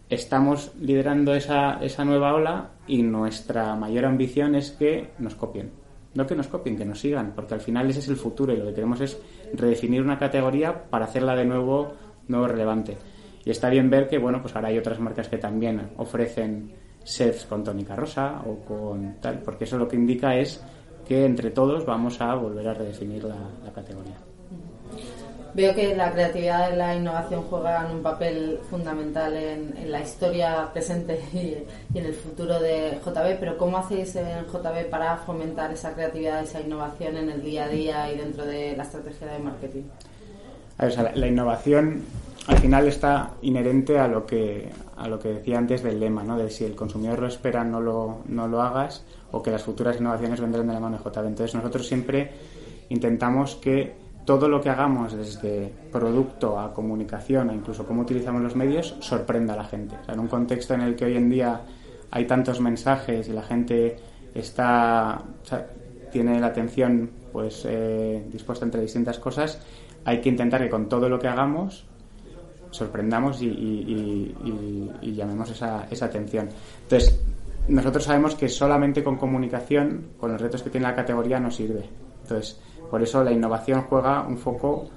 estamos 0.09 0.73
liderando 0.81 1.35
esa, 1.35 1.83
esa 1.83 2.05
nueva 2.05 2.35
ola 2.35 2.71
y 2.87 3.03
nuestra 3.03 3.75
mayor 3.77 4.07
ambición 4.07 4.55
es 4.55 4.71
que 4.71 5.11
nos 5.19 5.35
copien. 5.35 5.71
No 6.19 6.27
que 6.27 6.35
nos 6.35 6.49
copien, 6.49 6.77
que 6.77 6.85
nos 6.85 6.99
sigan, 6.99 7.33
porque 7.33 7.55
al 7.55 7.61
final 7.61 7.89
ese 7.89 8.01
es 8.01 8.09
el 8.09 8.17
futuro 8.17 8.53
y 8.53 8.57
lo 8.57 8.67
que 8.67 8.75
queremos 8.75 9.01
es 9.01 9.23
redefinir 9.55 10.03
una 10.03 10.19
categoría 10.19 10.91
para 10.91 11.05
hacerla 11.05 11.37
de 11.37 11.45
nuevo, 11.45 11.93
nuevo 12.27 12.49
relevante. 12.49 12.99
Y 13.45 13.51
está 13.53 13.71
bien 13.71 13.89
ver 13.89 14.09
que, 14.09 14.19
bueno, 14.19 14.43
pues 14.43 14.57
ahora 14.57 14.67
hay 14.67 14.79
otras 14.79 14.99
marcas 14.99 15.29
que 15.29 15.39
también 15.39 15.91
ofrecen 15.97 16.73
sets 17.05 17.47
con 17.47 17.63
tónica 17.63 17.95
rosa 17.95 18.43
o 18.45 18.57
con 18.65 19.21
tal, 19.21 19.39
porque 19.45 19.63
eso 19.63 19.79
lo 19.79 19.87
que 19.87 19.95
indica 19.95 20.35
es 20.35 20.61
que 21.07 21.25
entre 21.25 21.53
todos 21.53 21.87
vamos 21.87 22.21
a 22.21 22.35
volver 22.35 22.67
a 22.67 22.75
redefinir 22.75 23.23
la 23.23 23.73
categoría. 23.73 24.17
Veo 25.55 25.75
que 25.75 25.97
la 25.97 26.13
creatividad 26.13 26.73
y 26.73 26.77
la 26.77 26.95
innovación 26.95 27.43
juegan 27.43 27.91
un 27.91 28.03
papel 28.03 28.61
fundamental 28.71 29.35
en, 29.37 29.91
la 29.91 30.01
historia 30.01 30.69
presente 30.73 31.21
y, 31.33 31.57
en 31.97 32.05
el 32.05 32.15
futuro 32.15 32.61
de 32.61 32.99
JB, 33.05 33.39
pero 33.41 33.57
¿cómo 33.57 33.79
hacéis 33.79 34.15
en 34.17 34.45
JB 34.47 34.91
para 34.91 35.17
fomentar 35.19 35.73
esa 35.73 35.95
creatividad, 35.95 36.43
esa 36.43 36.61
innovación 36.61 37.17
en 37.17 37.31
el 37.31 37.43
día 37.43 37.65
a 37.65 37.69
día 37.69 38.13
y 38.13 38.19
dentro 38.19 38.45
de 38.45 38.77
la 38.77 38.83
estrategia 38.83 39.27
de 39.29 39.39
marketing? 39.39 39.83
la, 41.15 41.27
innovación 41.27 42.05
al 42.47 42.59
final 42.59 42.87
está 42.87 43.33
inherente 43.43 43.99
a 43.99 44.07
lo 44.07 44.25
que 44.25 44.71
a 44.97 45.09
lo 45.09 45.19
que 45.19 45.29
decía 45.29 45.59
antes 45.59 45.83
del 45.83 46.01
lema, 46.01 46.23
¿no? 46.23 46.39
De 46.39 46.51
si 46.51 46.65
el 46.65 46.75
consumidor 46.75 47.21
lo 47.21 47.29
espera, 47.29 47.63
no 47.65 47.81
lo, 47.81 48.19
no 48.27 48.49
lo 48.49 48.63
hagas, 48.63 49.05
o 49.31 49.43
que 49.43 49.51
las 49.51 49.63
futuras 49.63 50.01
innovaciones 50.01 50.41
vendrán 50.41 50.67
de 50.67 50.75
la 50.75 50.81
mano 50.81 50.99
de 50.99 51.05
JB. 51.05 51.27
Entonces 51.27 51.55
nosotros 51.55 51.87
siempre 51.87 52.31
intentamos 52.89 53.55
que 53.57 53.95
todo 54.29 54.47
lo 54.47 54.61
que 54.61 54.69
hagamos 54.69 55.15
desde 55.15 55.73
producto 55.91 56.61
a 56.61 56.75
comunicación 56.75 57.49
e 57.49 57.55
incluso 57.55 57.87
cómo 57.87 58.03
utilizamos 58.03 58.43
los 58.43 58.55
medios 58.55 58.95
sorprenda 59.01 59.55
a 59.55 59.57
la 59.57 59.65
gente. 59.65 59.97
en 60.07 60.21
un 60.21 60.29
contexto 60.29 60.75
en 60.75 60.83
el 60.83 60.95
que 60.95 61.07
hoy 61.07 61.17
en 61.17 61.31
día 61.31 61.63
hay 62.11 62.27
tantos 62.27 62.61
mensajes 62.61 63.27
y 63.27 63.33
la 63.33 63.41
gente 63.41 63.97
está 64.35 65.23
tiene 66.13 66.39
la 66.39 66.49
atención 66.49 67.09
pues 67.33 67.65
eh, 67.65 68.23
dispuesta 68.31 68.67
entre 68.67 68.83
distintas 68.83 69.19
cosas, 69.19 69.63
hay 70.05 70.21
que 70.21 70.29
intentar 70.29 70.61
que 70.61 70.69
con 70.69 70.91
todo 70.91 71.09
lo 71.09 71.19
que 71.19 71.29
hagamos 71.29 71.87
sorprendamos 72.71 73.41
y, 73.41 74.35
llamemos 75.01 75.49
esa, 75.53 75.87
esa 75.91 76.05
atención. 76.05 76.51
Entonces, 76.83 77.19
nosotros 77.67 78.05
sabemos 78.05 78.35
que 78.35 78.51
solamente 78.51 79.03
con 79.03 79.17
comunicación, 79.17 80.09
con 80.21 80.33
los 80.33 80.41
retos 80.41 80.63
que 80.63 80.69
tiene 80.69 80.87
la 80.87 80.95
categoría, 80.95 81.41
no 81.41 81.51
sirve. 81.51 81.89
Entonces, 82.25 82.61
por 82.91 83.03
eso 83.03 83.23
la 83.23 83.33
innovación 83.33 83.83
juega 83.83 84.23
un 84.23 84.39
foco 84.39 84.89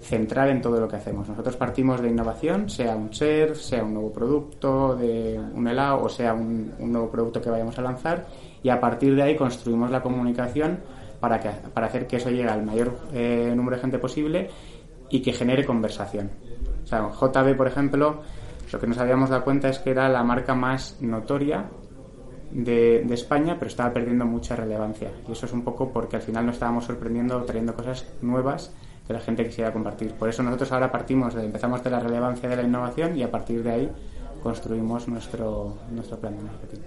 central 0.00 0.48
en 0.50 0.62
todo 0.62 0.80
lo 0.80 0.88
que 0.88 0.96
hacemos. 0.96 1.28
Nosotros 1.28 1.56
partimos 1.56 2.00
de 2.00 2.08
innovación, 2.08 2.70
sea 2.70 2.96
un 2.96 3.12
ser, 3.12 3.56
sea 3.56 3.84
un 3.84 3.94
nuevo 3.94 4.12
producto 4.12 4.96
de 4.96 5.38
un 5.38 5.68
helado 5.68 6.02
o 6.02 6.08
sea 6.08 6.32
un, 6.32 6.72
nuevo 6.78 7.10
producto 7.10 7.40
que 7.40 7.50
vayamos 7.50 7.78
a 7.78 7.82
lanzar 7.82 8.26
y 8.62 8.70
a 8.70 8.80
partir 8.80 9.14
de 9.14 9.22
ahí 9.22 9.36
construimos 9.36 9.90
la 9.90 10.02
comunicación 10.02 10.80
para, 11.20 11.38
que, 11.38 11.50
para 11.50 11.86
hacer 11.86 12.06
que 12.06 12.16
eso 12.16 12.30
llegue 12.30 12.48
al 12.48 12.64
mayor 12.64 12.98
eh, 13.12 13.52
número 13.54 13.76
de 13.76 13.82
gente 13.82 13.98
posible 13.98 14.48
y 15.10 15.20
que 15.20 15.32
genere 15.32 15.64
conversación. 15.66 16.30
O 16.82 16.86
sea, 16.86 17.10
JB, 17.10 17.56
por 17.56 17.66
ejemplo, 17.66 18.22
lo 18.72 18.78
que 18.78 18.86
nos 18.86 18.98
habíamos 18.98 19.28
dado 19.28 19.44
cuenta 19.44 19.68
es 19.68 19.78
que 19.80 19.90
era 19.90 20.08
la 20.08 20.22
marca 20.22 20.54
más 20.54 20.96
notoria 21.00 21.68
de, 22.50 23.02
España, 23.14 23.56
pero 23.58 23.68
estaba 23.68 23.92
perdiendo 23.92 24.26
mucha 24.26 24.56
relevancia. 24.56 25.10
Y 25.28 25.32
eso 25.32 25.46
es 25.46 25.52
un 25.52 25.62
poco 25.62 25.92
porque 25.92 26.16
al 26.16 26.22
final 26.22 26.46
nos 26.46 26.56
estábamos 26.56 26.84
sorprendiendo 26.84 27.42
trayendo 27.44 27.74
cosas 27.74 28.06
nuevas 28.22 28.72
que 29.06 29.12
la 29.12 29.20
gente 29.20 29.44
quisiera 29.44 29.72
compartir. 29.72 30.12
Por 30.12 30.28
eso 30.28 30.42
nosotros 30.42 30.72
ahora 30.72 30.90
partimos 30.90 31.34
de, 31.34 31.44
empezamos 31.44 31.82
de 31.82 31.90
la 31.90 32.00
relevancia 32.00 32.48
de 32.48 32.56
la 32.56 32.62
innovación 32.62 33.16
y 33.16 33.22
a 33.22 33.30
partir 33.30 33.62
de 33.62 33.70
ahí 33.70 33.92
construimos 34.42 35.08
nuestro, 35.08 35.76
nuestro 35.90 36.18
plan 36.18 36.36
de 36.36 36.42
marketing. 36.42 36.80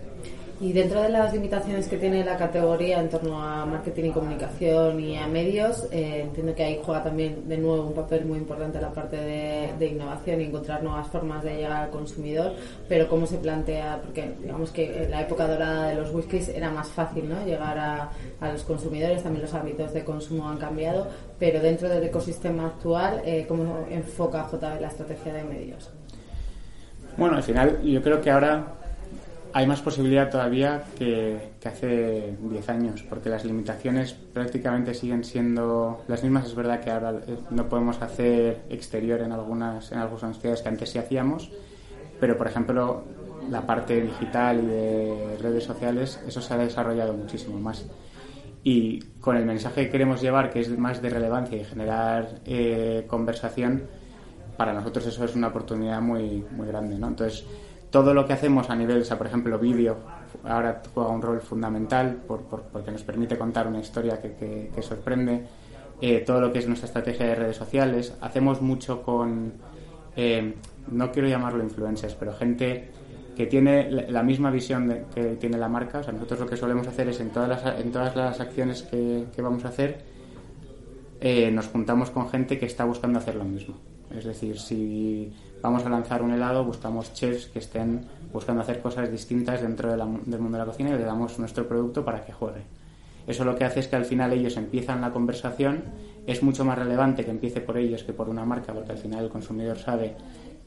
Y 0.63 0.71
dentro 0.71 1.01
de 1.01 1.09
las 1.09 1.33
limitaciones 1.33 1.89
que 1.89 1.97
tiene 1.97 2.23
la 2.23 2.37
categoría 2.37 3.01
en 3.01 3.09
torno 3.09 3.37
a 3.43 3.65
marketing 3.65 4.05
y 4.05 4.11
comunicación 4.11 4.97
y 4.97 5.17
a 5.17 5.27
medios, 5.27 5.89
eh, 5.91 6.21
entiendo 6.21 6.55
que 6.55 6.63
ahí 6.63 6.79
juega 6.81 7.03
también 7.03 7.49
de 7.49 7.57
nuevo 7.57 7.85
un 7.87 7.93
papel 7.93 8.23
muy 8.23 8.37
importante 8.37 8.79
la 8.79 8.93
parte 8.93 9.17
de, 9.17 9.85
innovación 9.85 10.39
y 10.39 10.45
encontrar 10.45 10.81
nuevas 10.81 11.07
formas 11.07 11.43
de 11.43 11.57
llegar 11.57 11.73
al 11.83 11.89
consumidor, 11.89 12.53
pero 12.87 13.09
cómo 13.09 13.25
se 13.25 13.39
plantea, 13.39 13.99
porque 14.01 14.35
digamos 14.41 14.71
que 14.71 15.03
en 15.03 15.11
la 15.11 15.23
época 15.23 15.49
dorada 15.49 15.89
de 15.89 15.95
los 15.95 16.13
whiskies 16.13 16.47
era 16.47 16.71
más 16.71 16.87
fácil 16.87 17.27
¿no? 17.27 17.45
llegar 17.45 17.77
a, 17.77 18.09
los 18.49 18.63
consumidores, 18.63 19.21
también 19.21 19.41
los 19.41 19.53
hábitos 19.53 19.93
de 19.93 20.05
consumo 20.05 20.47
han 20.47 20.59
cambiado, 20.59 21.09
pero 21.39 21.59
dentro 21.59 21.89
del 21.89 22.05
ecosistema 22.05 22.67
actual, 22.67 23.21
eh, 23.25 23.43
¿cómo 23.49 23.85
enfoca 23.91 24.47
JB 24.49 24.79
la 24.79 24.87
estrategia 24.87 25.33
de 25.33 25.43
medios? 25.43 25.91
Bueno, 27.17 27.35
al 27.35 27.43
final 27.43 27.81
yo 27.83 28.01
creo 28.01 28.21
que 28.21 28.31
ahora 28.31 28.75
hay 29.53 29.67
más 29.67 29.81
posibilidad 29.81 30.29
todavía 30.31 30.83
que, 30.97 31.53
hace 31.63 32.35
10 32.41 32.69
años, 32.69 33.03
porque 33.07 33.29
las 33.29 33.45
limitaciones 33.45 34.13
prácticamente 34.13 34.93
siguen 34.95 35.23
siendo 35.23 36.03
las 36.07 36.23
mismas. 36.23 36.47
Es 36.47 36.55
verdad 36.55 36.79
que 36.79 36.89
ahora 36.89 37.21
eh, 37.27 37.37
no 37.51 37.69
podemos 37.69 38.01
hacer 38.01 38.63
exterior 38.69 39.21
en 39.21 39.31
algunas, 39.31 39.91
en 39.91 39.99
algunas 39.99 40.39
ciudades 40.39 40.61
que 40.61 40.69
antes 40.69 40.89
sí 40.89 40.97
hacíamos, 40.97 41.51
pero 42.19 42.35
por 42.37 42.47
ejemplo 42.47 43.03
la 43.49 43.61
parte 43.65 44.01
digital 44.01 44.63
y 44.63 44.65
de 44.65 45.37
redes 45.39 45.65
sociales, 45.65 46.19
eso 46.27 46.41
se 46.41 46.53
ha 46.53 46.57
desarrollado 46.57 47.13
muchísimo 47.13 47.59
más. 47.59 47.85
Y 48.63 49.01
con 49.19 49.35
el 49.35 49.45
mensaje 49.45 49.85
que 49.85 49.91
queremos 49.91 50.21
llevar, 50.21 50.49
que 50.49 50.61
es 50.61 50.77
más 50.77 51.01
de 51.01 51.09
relevancia 51.09 51.57
y 51.57 51.63
generar 51.65 52.39
eh, 52.45 53.05
conversación, 53.07 53.83
para 54.57 54.73
nosotros 54.73 55.05
eso 55.07 55.25
es 55.25 55.35
una 55.35 55.47
oportunidad 55.47 56.01
muy, 56.01 56.45
muy 56.51 56.67
grande. 56.67 56.97
¿no? 56.97 57.09
Entonces, 57.09 57.45
todo 57.93 58.15
lo 58.15 58.25
que 58.25 58.33
hacemos 58.33 58.71
a 58.71 58.75
nivel, 58.75 59.03
o 59.03 59.05
sea, 59.05 59.19
por 59.19 59.27
ejemplo, 59.27 59.59
vídeo, 59.59 59.97
ahora 60.45 60.81
juega 60.95 61.11
un 61.11 61.21
rol 61.21 61.39
fundamental 61.41 62.23
por, 62.27 62.41
porque 62.41 62.89
nos 62.89 63.03
permite 63.03 63.37
contar 63.37 63.67
una 63.67 63.79
historia 63.79 64.19
que, 64.19 64.71
sorprende. 64.81 65.43
Eh, 66.01 66.21
todo 66.25 66.41
lo 66.41 66.51
que 66.51 66.57
es 66.57 66.67
nuestra 66.67 66.87
estrategia 66.87 67.27
de 67.27 67.35
redes 67.35 67.55
sociales. 67.55 68.15
Hacemos 68.19 68.63
mucho 68.63 69.03
con, 69.03 69.53
eh, 70.15 70.55
no 70.91 71.11
quiero 71.11 71.27
llamarlo 71.27 71.63
influencers, 71.63 72.15
pero 72.15 72.33
gente 72.33 72.89
que 73.37 73.45
tiene 73.45 73.91
la 73.91 74.23
misma 74.23 74.49
visión 74.49 75.05
que 75.13 75.35
tiene 75.35 75.59
la 75.59 75.69
marca. 75.69 75.99
O 75.99 76.03
sea, 76.03 76.13
nosotros 76.13 76.39
lo 76.39 76.45
que 76.47 76.57
solemos 76.57 76.87
hacer 76.87 77.09
es 77.09 77.19
en 77.19 77.29
todas 77.29 77.47
las, 77.47 77.79
en 77.79 77.91
todas 77.91 78.15
las 78.15 78.39
acciones 78.39 78.81
que, 78.81 79.27
vamos 79.37 79.65
a 79.65 79.67
hacer, 79.67 80.03
eh, 81.21 81.51
nos 81.51 81.67
juntamos 81.67 82.09
con 82.09 82.27
gente 82.27 82.57
que 82.57 82.65
está 82.65 82.85
buscando 82.85 83.19
hacer 83.19 83.35
lo 83.35 83.43
mismo. 83.43 83.75
Es 84.09 84.25
decir, 84.25 84.59
si 84.59 85.31
vamos 85.63 85.85
a 85.85 85.89
lanzar 85.89 86.21
un 86.21 86.31
helado, 86.31 86.65
buscamos 86.65 87.13
chefs 87.13 87.47
que 87.47 87.59
estén 87.59 88.05
buscando 88.33 88.61
hacer 88.61 88.81
cosas 88.81 89.09
distintas 89.09 89.61
dentro 89.61 89.89
del 89.89 90.05
mundo 90.05 90.57
de 90.57 90.57
la 90.57 90.65
cocina 90.65 90.89
y 90.89 90.93
le 90.93 91.03
damos 91.05 91.39
nuestro 91.39 91.65
producto 91.67 92.03
para 92.03 92.23
que 92.23 92.33
juegue. 92.33 92.63
Eso 93.25 93.45
lo 93.45 93.55
que 93.55 93.63
hace 93.63 93.79
es 93.79 93.87
que 93.87 93.95
al 93.95 94.03
final 94.03 94.33
ellos 94.33 94.57
empiezan 94.57 94.99
la 94.99 95.11
conversación, 95.11 95.85
es 96.27 96.43
mucho 96.43 96.65
más 96.65 96.77
relevante 96.77 97.23
que 97.23 97.31
empiece 97.31 97.61
por 97.61 97.77
ellos 97.77 98.03
que 98.03 98.11
por 98.11 98.27
una 98.27 98.43
marca, 98.43 98.73
porque 98.73 98.91
al 98.91 98.97
final 98.97 99.23
el 99.23 99.29
consumidor 99.29 99.77
sabe 99.77 100.15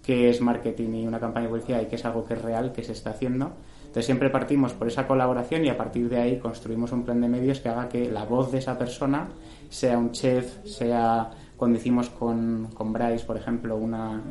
qué 0.02 0.30
es 0.30 0.40
marketing 0.40 0.94
y 0.94 1.06
una 1.06 1.20
campaña 1.20 1.44
de 1.44 1.50
publicidad 1.50 1.82
y 1.82 1.86
qué 1.86 1.96
es 1.96 2.04
algo 2.06 2.24
que 2.24 2.32
es 2.32 2.40
real, 2.40 2.72
que 2.72 2.82
se 2.82 2.92
está 2.92 3.10
haciendo. 3.10 3.52
Entonces 3.80 4.06
siempre 4.06 4.30
partimos 4.30 4.72
por 4.72 4.88
esa 4.88 5.06
colaboración 5.06 5.66
y 5.66 5.68
a 5.68 5.76
partir 5.76 6.08
de 6.08 6.18
ahí 6.18 6.38
construimos 6.38 6.92
un 6.92 7.04
plan 7.04 7.20
de 7.20 7.28
medios 7.28 7.60
que 7.60 7.68
haga 7.68 7.86
que 7.90 8.10
la 8.10 8.24
voz 8.24 8.50
de 8.50 8.58
esa 8.58 8.78
persona, 8.78 9.28
sea 9.68 9.98
un 9.98 10.12
chef, 10.12 10.64
sea 10.64 11.30
cuando 11.58 11.76
hicimos 11.76 12.08
con, 12.08 12.68
con 12.72 12.92
Bryce, 12.92 13.26
por 13.26 13.36
ejemplo, 13.36 13.76
una, 13.76 14.22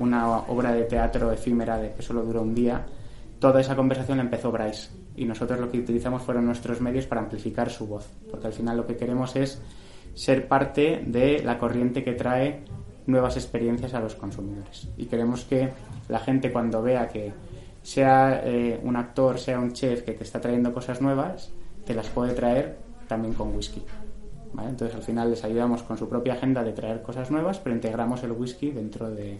una 0.00 0.28
obra 0.28 0.72
de 0.72 0.84
teatro 0.84 1.30
efímera 1.30 1.78
de 1.78 1.92
que 1.92 2.02
solo 2.02 2.22
duró 2.22 2.42
un 2.42 2.54
día, 2.54 2.84
toda 3.38 3.60
esa 3.60 3.76
conversación 3.76 4.18
la 4.18 4.24
empezó 4.24 4.50
Bryce 4.50 4.90
y 5.14 5.24
nosotros 5.26 5.60
lo 5.60 5.70
que 5.70 5.78
utilizamos 5.78 6.22
fueron 6.22 6.46
nuestros 6.46 6.80
medios 6.80 7.06
para 7.06 7.20
amplificar 7.20 7.70
su 7.70 7.86
voz, 7.86 8.08
porque 8.30 8.46
al 8.46 8.52
final 8.52 8.76
lo 8.76 8.86
que 8.86 8.96
queremos 8.96 9.36
es 9.36 9.60
ser 10.14 10.48
parte 10.48 11.04
de 11.06 11.42
la 11.44 11.58
corriente 11.58 12.02
que 12.02 12.12
trae 12.12 12.64
nuevas 13.06 13.36
experiencias 13.36 13.94
a 13.94 14.00
los 14.00 14.14
consumidores 14.14 14.88
y 14.96 15.06
queremos 15.06 15.44
que 15.44 15.70
la 16.08 16.18
gente 16.18 16.50
cuando 16.50 16.82
vea 16.82 17.08
que 17.08 17.32
sea 17.82 18.42
eh, 18.44 18.80
un 18.82 18.96
actor, 18.96 19.38
sea 19.38 19.58
un 19.58 19.72
chef 19.72 20.02
que 20.02 20.12
te 20.12 20.24
está 20.24 20.40
trayendo 20.40 20.72
cosas 20.72 21.00
nuevas, 21.00 21.50
te 21.84 21.94
las 21.94 22.08
puede 22.08 22.34
traer 22.34 22.78
también 23.06 23.34
con 23.34 23.54
whisky. 23.54 23.82
Entonces 24.58 24.96
al 24.96 25.02
final 25.02 25.30
les 25.30 25.44
ayudamos 25.44 25.82
con 25.82 25.96
su 25.96 26.08
propia 26.08 26.34
agenda 26.34 26.64
de 26.64 26.72
traer 26.72 27.02
cosas 27.02 27.30
nuevas, 27.30 27.58
pero 27.58 27.74
integramos 27.74 28.22
el 28.24 28.32
whisky 28.32 28.70
dentro 28.70 29.10
de, 29.10 29.38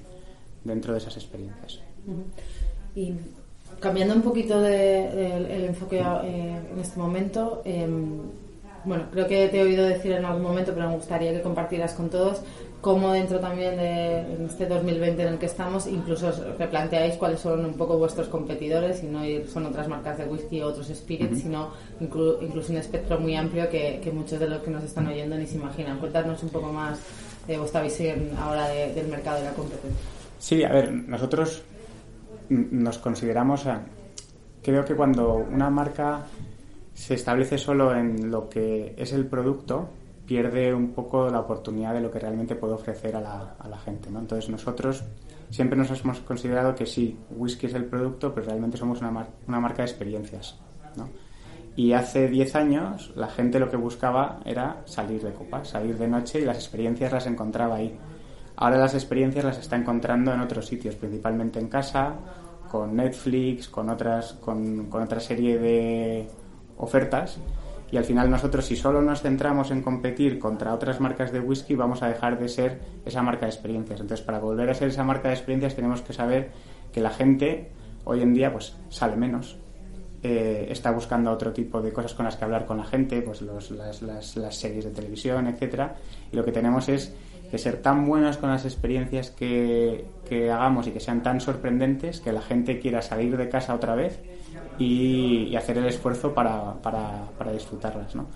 dentro 0.65 0.93
de 0.93 0.99
esas 0.99 1.17
experiencias. 1.17 1.81
Y 2.95 3.15
cambiando 3.81 4.15
un 4.15 4.23
poquito 4.23 4.61
de, 4.61 5.37
el, 5.37 5.65
enfoque 5.65 6.01
eh, 6.01 6.61
en 6.73 6.79
este 6.79 6.99
momento, 6.99 7.63
em, 7.65 8.19
bueno, 8.85 9.05
creo 9.11 9.27
que 9.27 9.49
te 9.49 9.61
he 9.61 9.63
oído 9.63 9.85
decir 9.85 10.13
en 10.13 10.25
algún 10.25 10.43
momento, 10.43 10.73
pero 10.75 10.89
me 10.89 10.97
gustaría 10.97 11.33
que 11.33 11.43
compartieras 11.43 11.93
con 11.93 12.09
todos 12.09 12.43
cómo 12.81 13.13
dentro 13.13 13.39
también 13.41 13.77
de 13.77 14.45
este 14.47 14.67
2020 14.67 15.23
en 15.23 15.29
el 15.29 15.39
que 15.39 15.47
estamos, 15.47 15.87
incluso 15.87 16.33
replanteáis 16.59 17.17
cuáles 17.17 17.41
son 17.41 17.65
un 17.65 17.75
poco 17.75 17.99
vuestros 17.99 18.29
competidores 18.29 19.03
y 19.03 19.07
no 19.07 19.21
son 19.53 19.67
otras 19.67 19.87
marcas 19.89 20.17
de 20.17 20.25
whisky 20.25 20.63
o 20.63 20.69
otros 20.69 20.89
spirits, 20.89 21.43
sino 21.43 21.71
incluso 22.01 22.73
un 22.73 22.79
espectro 22.79 23.21
muy 23.21 23.37
amplio 23.37 23.69
que, 23.69 24.11
muchos 24.15 24.41
de 24.41 24.49
los 24.49 24.63
que 24.63 24.71
nos 24.71 24.83
están 24.83 25.07
oyendo 25.07 25.37
ni 25.37 25.47
se 25.47 25.57
imaginan. 25.57 25.99
Cuéntanos 25.99 26.43
un 26.43 26.49
poco 26.49 26.73
más 26.73 26.99
de 27.47 27.59
vuestra 27.59 27.83
visión 27.83 28.31
ahora 28.39 28.69
del 28.69 29.09
mercado 29.09 29.41
y 29.41 29.45
la 29.45 29.53
competencia. 29.53 30.20
Sí, 30.41 30.65
a 30.65 30.71
ver, 30.71 30.91
nosotros 30.91 31.63
nos 32.49 32.97
consideramos, 32.97 33.69
creo 34.63 34.85
que 34.87 34.97
cuando 34.97 35.35
una 35.35 35.69
marca 35.69 36.25
se 36.95 37.13
establece 37.15 37.59
solo 37.59 37.95
en 37.95 38.31
lo 38.31 38.49
que 38.49 38.95
es 38.97 39.13
el 39.13 39.27
producto, 39.27 39.91
pierde 40.27 40.73
un 40.73 40.93
poco 40.93 41.29
la 41.29 41.41
oportunidad 41.41 41.93
de 41.93 42.01
lo 42.01 42.11
que 42.11 42.19
realmente 42.19 42.55
puede 42.55 42.73
ofrecer 42.73 43.17
a 43.17 43.21
la, 43.21 43.79
gente. 43.85 44.11
¿no? 44.11 44.21
Entonces 44.21 44.49
nosotros 44.49 45.05
siempre 45.51 45.77
nos 45.77 45.91
hemos 45.91 46.21
considerado 46.21 46.75
que 46.75 46.87
sí, 46.87 47.19
whisky 47.31 47.67
es 47.67 47.75
el 47.75 47.85
producto, 47.85 48.33
pero 48.33 48.47
realmente 48.47 48.79
somos 48.79 49.03
una, 49.03 49.27
una 49.47 49.61
marca 49.61 49.83
de 49.83 49.91
experiencias. 49.91 50.59
¿no? 50.97 51.07
Y 51.77 51.93
hace 51.93 52.29
10 52.29 52.57
años 52.57 53.13
la 53.15 53.29
gente 53.29 53.61
lo 53.61 53.71
que 53.71 53.77
buscaba 53.77 54.41
era 54.47 54.81
salir 54.87 55.23
de 55.23 55.35
copa, 55.35 55.67
salir 55.67 55.99
de 55.99 56.09
noche 56.09 56.41
y 56.41 56.47
las 56.47 56.57
experiencias 56.57 57.13
las 57.13 57.27
encontraba 57.27 57.77
ahí. 57.77 57.95
Ahora 58.61 58.77
las 58.77 58.93
experiencias 58.93 59.43
las 59.43 59.59
está 59.59 59.77
encontrando 59.77 60.35
en 60.35 60.41
otros 60.41 60.67
sitios, 60.67 60.95
principalmente 60.95 61.59
en 61.59 61.69
casa, 61.69 62.15
con 62.71 62.95
Netflix, 62.95 63.71
con 63.71 63.89
otras, 63.89 64.35
con, 64.35 64.87
otra 64.93 65.19
serie 65.19 65.59
de 65.59 66.29
ofertas. 66.77 67.39
Y 67.91 67.97
al 67.97 68.05
final 68.05 68.31
nosotros, 68.31 68.67
si 68.67 68.77
solo 68.77 69.01
nos 69.01 69.23
centramos 69.23 69.71
en 69.71 69.81
competir 69.81 70.39
contra 70.39 70.75
otras 70.75 71.01
marcas 71.01 71.33
de 71.33 71.41
whisky, 71.41 71.75
vamos 71.75 72.03
a 72.03 72.09
dejar 72.09 72.39
de 72.39 72.49
ser 72.49 72.81
esa 73.07 73.23
marca 73.23 73.47
de 73.47 73.53
experiencias. 73.53 73.99
Entonces, 73.99 74.25
para 74.25 74.39
volver 74.39 74.69
a 74.69 74.75
ser 74.75 74.89
esa 74.89 75.05
marca 75.05 75.29
de 75.29 75.35
experiencias, 75.35 75.75
tenemos 75.75 76.03
que 76.03 76.13
saber 76.13 76.51
que 76.93 77.01
la 77.01 77.11
gente 77.11 77.71
hoy 78.05 78.21
en 78.21 78.35
día 78.35 78.53
pues 78.53 78.77
sale 78.91 79.17
menos, 79.17 79.59
eh, 80.23 80.67
está 80.69 80.91
buscando 80.91 81.31
otro 81.31 81.51
tipo 81.51 81.81
de 81.81 81.95
cosas 81.95 82.13
con 82.13 82.27
las 82.27 82.37
que 82.37 82.45
hablar 82.45 82.67
con 82.67 82.77
la 82.77 82.85
gente, 82.85 83.23
pues 83.23 83.41
las, 83.41 83.71
las, 83.71 84.37
las, 84.37 84.55
series 84.55 84.85
de 84.85 84.91
televisión, 84.91 85.47
etcétera. 85.47 85.97
Y 86.31 86.37
lo 86.37 86.45
que 86.45 86.53
tenemos 86.53 86.91
es 86.91 87.15
que 87.51 87.59
ser 87.59 87.83
tan 87.83 88.07
buenos 88.07 88.37
con 88.39 88.51
las 88.51 88.65
experiencias 88.65 89.31
que, 89.31 90.07
hagamos 90.53 90.87
y 90.87 90.93
que 90.93 91.01
sean 91.01 91.23
tan 91.23 91.41
sorprendentes 91.41 92.21
que 92.21 92.33
la 92.33 92.41
gente 92.41 92.79
quiera 92.79 93.03
salir 93.03 93.37
de 93.37 93.49
casa 93.49 93.75
otra 93.75 93.95
vez 93.95 94.21
y, 94.79 95.55
hacer 95.57 95.79
el 95.79 95.87
esfuerzo 95.87 96.33
para, 96.33 96.75
para, 96.75 97.25
para 97.37 97.53
disfrutarlas, 97.53 98.15
¿no? 98.15 98.27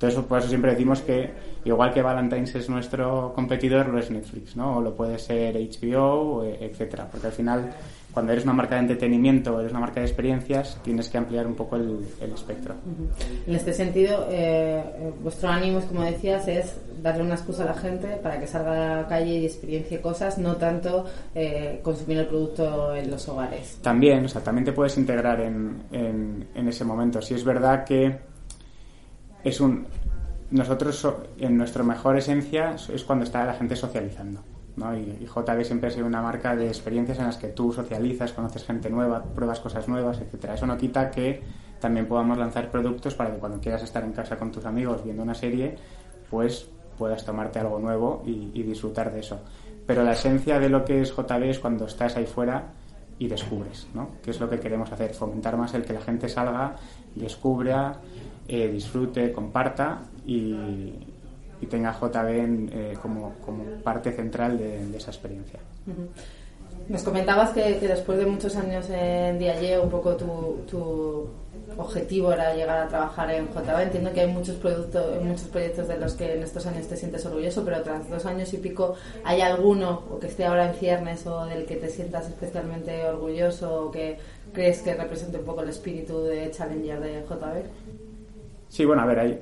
Entonces, 0.00 0.24
por 0.24 0.38
eso 0.38 0.48
siempre 0.48 0.70
decimos 0.70 1.02
que 1.02 1.30
igual 1.62 1.92
que 1.92 2.00
Valentine's 2.00 2.54
es 2.54 2.70
nuestro 2.70 3.34
competidor, 3.34 3.88
lo 3.88 3.98
es 3.98 4.10
Netflix, 4.10 4.56
¿no? 4.56 4.78
O 4.78 4.80
lo 4.80 4.96
puede 4.96 5.18
ser 5.18 5.56
HBO, 5.56 6.42
etcétera, 6.42 7.06
porque 7.10 7.26
al 7.26 7.34
final 7.34 7.70
cuando 8.12 8.32
eres 8.32 8.44
una 8.44 8.54
marca 8.54 8.76
de 8.76 8.80
entretenimiento, 8.80 9.60
eres 9.60 9.72
una 9.72 9.80
marca 9.80 10.00
de 10.00 10.06
experiencias, 10.06 10.78
tienes 10.82 11.08
que 11.10 11.18
ampliar 11.18 11.46
un 11.46 11.54
poco 11.54 11.76
el, 11.76 12.00
espectro. 12.34 12.74
En 13.46 13.54
este 13.54 13.74
sentido, 13.74 14.26
eh, 14.30 15.12
vuestro 15.22 15.50
ánimo, 15.50 15.80
como 15.80 16.02
decías, 16.02 16.48
es 16.48 16.80
darle 17.02 17.22
una 17.22 17.34
excusa 17.34 17.62
a 17.62 17.66
la 17.66 17.74
gente 17.74 18.08
para 18.22 18.40
que 18.40 18.46
salga 18.46 18.94
a 18.94 19.02
la 19.02 19.06
calle 19.06 19.38
y 19.38 19.44
experiencie 19.44 20.00
cosas, 20.00 20.38
no 20.38 20.56
tanto 20.56 21.04
eh, 21.34 21.80
consumir 21.82 22.18
el 22.18 22.26
producto 22.26 22.96
en 22.96 23.10
los 23.10 23.28
hogares. 23.28 23.78
También, 23.82 24.24
o 24.24 24.28
sea, 24.28 24.42
también 24.42 24.64
te 24.64 24.72
puedes 24.72 24.96
integrar 24.96 25.40
en, 25.42 25.82
en, 25.92 26.48
en 26.54 26.68
ese 26.68 26.84
momento. 26.84 27.20
Si 27.20 27.34
es 27.34 27.44
verdad 27.44 27.84
que 27.84 28.29
es 29.44 29.60
un 29.60 29.86
nosotros 30.50 31.06
en 31.38 31.56
nuestra 31.56 31.84
mejor 31.84 32.16
esencia 32.16 32.74
es 32.74 33.04
cuando 33.04 33.24
está 33.24 33.44
la 33.44 33.54
gente 33.54 33.76
socializando. 33.76 34.42
Y, 34.76 35.26
JB 35.26 35.64
siempre 35.64 35.88
ha 35.88 35.92
sido 35.92 36.06
una 36.06 36.22
marca 36.22 36.56
de 36.56 36.66
experiencias 36.66 37.18
en 37.18 37.26
las 37.26 37.36
que 37.36 37.48
tú 37.48 37.72
socializas, 37.72 38.32
conoces 38.32 38.64
gente 38.64 38.88
nueva, 38.88 39.22
pruebas 39.22 39.60
cosas 39.60 39.86
nuevas, 39.88 40.20
etcétera. 40.20 40.54
Eso 40.54 40.66
no 40.66 40.76
quita 40.78 41.10
que 41.10 41.42
también 41.80 42.06
podamos 42.06 42.38
lanzar 42.38 42.70
productos 42.70 43.14
para 43.14 43.32
que 43.32 43.38
cuando 43.38 43.60
quieras 43.60 43.82
estar 43.82 44.02
en 44.04 44.12
casa 44.12 44.36
con 44.38 44.50
tus 44.50 44.64
amigos 44.64 45.04
viendo 45.04 45.22
una 45.22 45.34
serie, 45.34 45.76
pues 46.30 46.68
puedas 46.96 47.24
tomarte 47.24 47.58
algo 47.58 47.78
nuevo 47.78 48.22
y, 48.26 48.62
disfrutar 48.62 49.12
de 49.12 49.20
eso. 49.20 49.40
Pero 49.86 50.02
la 50.02 50.12
esencia 50.12 50.58
de 50.58 50.68
lo 50.68 50.84
que 50.84 51.00
es 51.00 51.14
JB 51.14 51.42
es 51.44 51.58
cuando 51.58 51.86
estás 51.86 52.16
ahí 52.16 52.26
fuera 52.26 52.72
y 53.18 53.28
descubres, 53.28 53.86
¿no? 53.94 54.10
Que 54.22 54.30
es 54.30 54.40
lo 54.40 54.48
que 54.48 54.58
queremos 54.60 54.90
hacer, 54.92 55.14
fomentar 55.14 55.56
más 55.56 55.74
el 55.74 55.84
que 55.84 55.92
la 55.92 56.00
gente 56.00 56.28
salga, 56.28 56.76
descubra, 57.14 58.00
eh, 58.52 58.68
disfrute, 58.68 59.30
comparta 59.30 60.02
y, 60.26 60.54
y 61.60 61.66
tenga 61.66 61.92
JB 61.92 62.68
eh, 62.72 62.98
como, 63.00 63.32
parte 63.84 64.12
central 64.12 64.58
de, 64.58 64.96
esa 64.96 65.10
experiencia. 65.10 65.60
Nos 66.88 67.02
comentabas 67.02 67.50
que, 67.50 67.78
después 67.80 68.18
de 68.18 68.26
muchos 68.26 68.56
años 68.56 68.88
en 68.90 69.38
Diageo, 69.38 69.84
un 69.84 69.90
poco 69.90 70.16
tu, 70.16 70.64
tu, 70.68 71.28
objetivo 71.76 72.32
era 72.32 72.52
llegar 72.54 72.78
a 72.78 72.88
trabajar 72.88 73.30
en 73.30 73.46
JB. 73.46 73.82
Entiendo 73.82 74.12
que 74.12 74.22
hay 74.22 74.26
muchos, 74.26 74.56
productos, 74.56 75.22
muchos 75.22 75.46
proyectos 75.46 75.86
de 75.86 75.98
los 75.98 76.14
que 76.14 76.34
en 76.34 76.42
estos 76.42 76.66
años 76.66 76.88
te 76.88 76.96
sientes 76.96 77.24
orgulloso, 77.24 77.64
pero 77.64 77.82
tras 77.82 78.10
dos 78.10 78.26
años 78.26 78.52
y 78.52 78.56
pico, 78.56 78.96
¿hay 79.22 79.40
alguno 79.40 80.02
o 80.10 80.18
que 80.18 80.26
esté 80.26 80.46
ahora 80.46 80.68
en 80.68 80.74
ciernes 80.74 81.26
o 81.26 81.46
del 81.46 81.66
que 81.66 81.76
te 81.76 81.88
sientas 81.88 82.26
especialmente 82.26 83.04
orgulloso 83.04 83.84
o 83.84 83.90
que 83.90 84.18
crees 84.52 84.82
que 84.82 84.94
represente 84.94 85.38
un 85.38 85.44
poco 85.44 85.62
el 85.62 85.68
espíritu 85.68 86.22
de 86.22 86.50
Challenger 86.50 87.00
de 87.00 87.22
JB? 87.22 87.89
Sí, 88.70 88.84
bueno, 88.84 89.02
a 89.02 89.06
ver, 89.06 89.18
hay, 89.18 89.40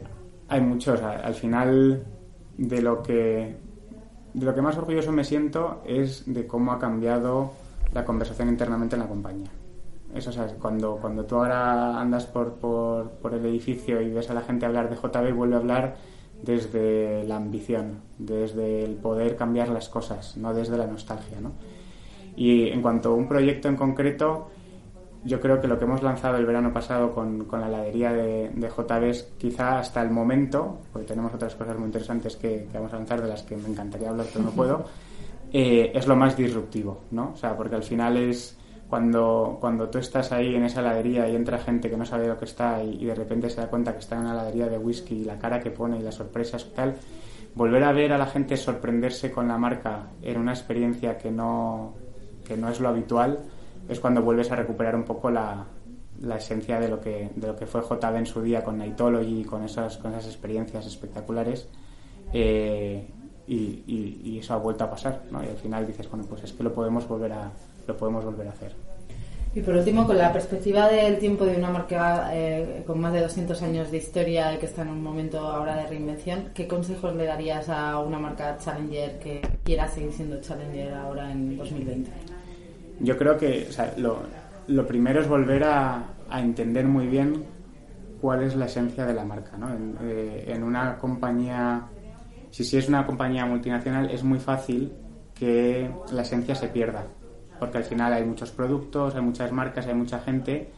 hay 0.48 0.60
muchos. 0.62 1.00
Al 1.02 1.34
final, 1.34 2.02
de 2.56 2.82
lo 2.82 3.02
que 3.02 3.56
de 4.34 4.46
lo 4.46 4.54
que 4.54 4.62
más 4.62 4.76
orgulloso 4.76 5.12
me 5.12 5.24
siento 5.24 5.82
es 5.86 6.24
de 6.26 6.46
cómo 6.46 6.72
ha 6.72 6.78
cambiado 6.78 7.52
la 7.92 8.04
conversación 8.04 8.48
internamente 8.48 8.96
en 8.96 9.02
la 9.02 9.08
compañía. 9.08 9.50
Eso, 10.14 10.30
o 10.30 10.58
cuando, 10.58 10.96
cuando 10.96 11.24
tú 11.24 11.36
ahora 11.36 12.00
andas 12.00 12.26
por, 12.26 12.54
por, 12.54 13.10
por, 13.10 13.34
el 13.34 13.44
edificio 13.44 14.00
y 14.00 14.10
ves 14.10 14.30
a 14.30 14.34
la 14.34 14.40
gente 14.40 14.64
hablar 14.64 14.88
de 14.88 14.96
JB, 14.96 15.34
vuelve 15.34 15.54
a 15.56 15.58
hablar 15.58 15.96
desde 16.42 17.24
la 17.24 17.36
ambición, 17.36 18.00
desde 18.16 18.84
el 18.84 18.94
poder 18.94 19.36
cambiar 19.36 19.68
las 19.68 19.88
cosas, 19.88 20.36
no 20.38 20.54
desde 20.54 20.78
la 20.78 20.86
nostalgia. 20.86 21.40
¿no? 21.40 21.52
Y 22.36 22.68
en 22.68 22.80
cuanto 22.80 23.10
a 23.10 23.14
un 23.14 23.28
proyecto 23.28 23.68
en 23.68 23.76
concreto, 23.76 24.48
yo 25.28 25.40
creo 25.40 25.60
que 25.60 25.68
lo 25.68 25.78
que 25.78 25.84
hemos 25.84 26.02
lanzado 26.02 26.38
el 26.38 26.46
verano 26.46 26.72
pasado 26.72 27.12
con, 27.12 27.44
con 27.44 27.60
la 27.60 27.68
heladería 27.68 28.12
de, 28.12 28.50
de, 28.54 28.68
JB 28.68 29.04
es 29.04 29.32
quizá 29.38 29.78
hasta 29.78 30.00
el 30.02 30.10
momento, 30.10 30.78
porque 30.92 31.06
tenemos 31.06 31.32
otras 31.34 31.54
cosas 31.54 31.76
muy 31.76 31.86
interesantes 31.86 32.36
que, 32.36 32.66
vamos 32.72 32.92
a 32.94 32.96
lanzar 32.96 33.20
de 33.20 33.28
las 33.28 33.42
que 33.42 33.56
me 33.56 33.68
encantaría 33.68 34.08
hablar, 34.08 34.26
pero 34.32 34.44
no 34.46 34.50
puedo, 34.50 34.86
eh, 35.52 35.92
es 35.94 36.06
lo 36.06 36.16
más 36.16 36.36
disruptivo, 36.36 37.02
¿no? 37.10 37.32
O 37.34 37.36
sea, 37.36 37.56
porque 37.56 37.76
al 37.76 37.82
final 37.82 38.16
es 38.16 38.56
cuando, 38.88 39.58
cuando 39.60 39.90
tú 39.90 39.98
estás 39.98 40.32
ahí 40.32 40.54
en 40.54 40.64
esa 40.64 40.80
heladería 40.80 41.28
y 41.28 41.36
entra 41.36 41.58
gente 41.58 41.90
que 41.90 41.96
no 41.98 42.06
sabe 42.06 42.26
lo 42.26 42.38
que 42.38 42.46
está 42.46 42.82
y, 42.82 43.02
y 43.02 43.04
de 43.04 43.14
repente 43.14 43.50
se 43.50 43.60
da 43.60 43.68
cuenta 43.68 43.92
que 43.92 43.98
está 43.98 44.16
en 44.16 44.22
una 44.22 44.32
heladería 44.32 44.68
de 44.68 44.78
whisky 44.78 45.16
y 45.16 45.24
la 45.24 45.38
cara 45.38 45.60
que 45.60 45.70
pone 45.70 45.98
y 45.98 46.02
las 46.02 46.14
sorpresas 46.14 46.66
y 46.70 46.74
tal, 46.74 46.94
volver 47.54 47.84
a 47.84 47.92
ver 47.92 48.12
a 48.12 48.18
la 48.18 48.26
gente 48.26 48.56
sorprenderse 48.56 49.30
con 49.30 49.46
la 49.48 49.58
marca 49.58 50.08
en 50.22 50.38
una 50.38 50.52
experiencia 50.52 51.18
que 51.18 51.30
no, 51.30 51.94
que 52.46 52.56
no 52.56 52.70
es 52.70 52.80
lo 52.80 52.88
habitual, 52.88 53.40
es 53.88 54.00
cuando 54.00 54.22
vuelves 54.22 54.50
a 54.50 54.56
recuperar 54.56 54.94
un 54.94 55.04
poco 55.04 55.30
la, 55.30 55.66
la 56.20 56.36
esencia 56.36 56.80
de 56.80 56.88
lo 56.88 57.00
que 57.00 57.30
de 57.34 57.46
lo 57.46 57.56
que 57.56 57.66
fue 57.66 57.80
JB 57.80 58.16
en 58.16 58.26
su 58.26 58.42
día 58.42 58.64
con 58.64 58.78
Nightology 58.78 59.40
y 59.40 59.44
con 59.44 59.64
esas 59.64 59.98
con 59.98 60.12
esas 60.12 60.26
experiencias 60.26 60.86
espectaculares 60.86 61.68
eh, 62.32 63.06
y, 63.46 64.38
eso 64.38 64.54
ha 64.54 64.58
vuelto 64.58 64.84
a 64.84 64.90
pasar 64.90 65.22
¿no? 65.32 65.42
y 65.42 65.48
al 65.48 65.56
final 65.56 65.86
dices 65.86 66.08
bueno 66.08 66.24
pues 66.28 66.44
es 66.44 66.52
que 66.52 66.62
lo 66.62 66.72
podemos 66.72 67.08
volver 67.08 67.32
a 67.32 67.50
lo 67.86 67.96
podemos 67.96 68.24
volver 68.24 68.46
a 68.46 68.50
hacer 68.50 68.72
y 69.54 69.60
por 69.62 69.74
último 69.74 70.06
con 70.06 70.16
la 70.16 70.32
perspectiva 70.32 70.88
del 70.88 71.18
tiempo 71.18 71.44
de 71.44 71.56
una 71.56 71.70
marca 71.70 72.30
eh, 72.32 72.84
con 72.86 73.00
más 73.00 73.12
de 73.12 73.22
200 73.22 73.60
años 73.62 73.90
de 73.90 73.96
historia 73.96 74.54
y 74.54 74.58
que 74.58 74.66
está 74.66 74.82
en 74.82 74.88
un 74.88 75.02
momento 75.02 75.40
ahora 75.40 75.74
de 75.74 75.86
reinvención 75.86 76.50
¿qué 76.54 76.68
consejos 76.68 77.16
le 77.16 77.24
darías 77.24 77.68
a 77.68 77.98
una 77.98 78.18
marca 78.18 78.58
Challenger 78.58 79.18
que 79.18 79.40
quiera 79.64 79.88
seguir 79.88 80.12
siendo 80.12 80.40
Challenger 80.40 80.94
ahora 80.94 81.32
en 81.32 81.56
2020? 81.56 82.37
Yo 83.00 83.16
creo 83.16 83.36
que 83.36 83.66
o 83.68 83.72
sea, 83.72 83.94
lo, 83.96 84.22
lo, 84.66 84.86
primero 84.86 85.20
es 85.20 85.28
volver 85.28 85.64
a, 85.64 86.14
entender 86.32 86.86
muy 86.86 87.06
bien 87.06 87.44
cuál 88.20 88.42
es 88.42 88.54
la 88.56 88.66
esencia 88.66 89.06
de 89.06 89.14
la 89.14 89.24
marca. 89.24 89.56
¿no? 89.56 89.68
En, 89.72 89.96
eh, 90.02 90.44
en, 90.48 90.62
una 90.62 90.98
compañía, 90.98 91.86
si, 92.50 92.64
si 92.64 92.76
es 92.76 92.88
una 92.88 93.06
compañía 93.06 93.46
multinacional, 93.46 94.10
es 94.10 94.22
muy 94.24 94.38
fácil 94.38 94.92
que 95.34 95.90
la 96.12 96.22
esencia 96.22 96.54
se 96.54 96.68
pierda, 96.68 97.06
porque 97.58 97.78
al 97.78 97.84
final 97.84 98.12
hay 98.12 98.24
muchos 98.24 98.50
productos, 98.50 99.14
hay 99.14 99.22
muchas 99.22 99.52
marcas, 99.52 99.86
hay 99.86 99.94
mucha 99.94 100.18
gente. 100.18 100.70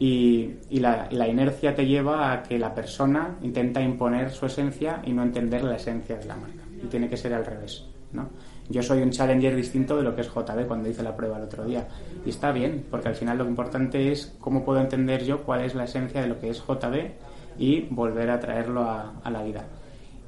Y, 0.00 0.54
y 0.70 0.78
la, 0.78 1.08
la, 1.10 1.26
inercia 1.26 1.74
te 1.74 1.84
lleva 1.84 2.32
a 2.32 2.42
que 2.44 2.56
la 2.56 2.72
persona 2.72 3.36
intenta 3.42 3.82
imponer 3.82 4.30
su 4.30 4.46
esencia 4.46 5.02
y 5.04 5.12
no 5.12 5.24
entender 5.24 5.64
la 5.64 5.74
esencia 5.74 6.16
de 6.16 6.24
la 6.24 6.36
marca. 6.36 6.62
Y 6.82 6.86
tiene 6.86 7.08
que 7.08 7.16
ser 7.16 7.34
al 7.34 7.44
revés. 7.44 7.84
¿no? 8.12 8.28
Yo 8.70 8.82
soy 8.82 9.00
un 9.00 9.10
challenger 9.10 9.56
distinto 9.56 9.96
de 9.96 10.02
lo 10.02 10.14
que 10.14 10.20
es 10.20 10.28
JB 10.28 10.66
cuando 10.66 10.88
hice 10.88 11.02
la 11.02 11.16
prueba 11.16 11.38
el 11.38 11.44
otro 11.44 11.64
día. 11.64 11.88
Y 12.26 12.30
está 12.30 12.52
bien, 12.52 12.84
porque 12.90 13.08
al 13.08 13.14
final 13.14 13.38
lo 13.38 13.46
importante 13.46 14.12
es 14.12 14.36
cómo 14.40 14.64
puedo 14.64 14.80
entender 14.80 15.24
yo 15.24 15.42
cuál 15.42 15.62
es 15.62 15.74
la 15.74 15.84
esencia 15.84 16.20
de 16.20 16.28
lo 16.28 16.38
que 16.38 16.50
es 16.50 16.62
JB 16.62 17.12
y 17.58 17.82
volver 17.90 18.30
a 18.30 18.38
traerlo 18.38 18.82
a, 18.82 19.30
la 19.30 19.42
vida. 19.42 19.64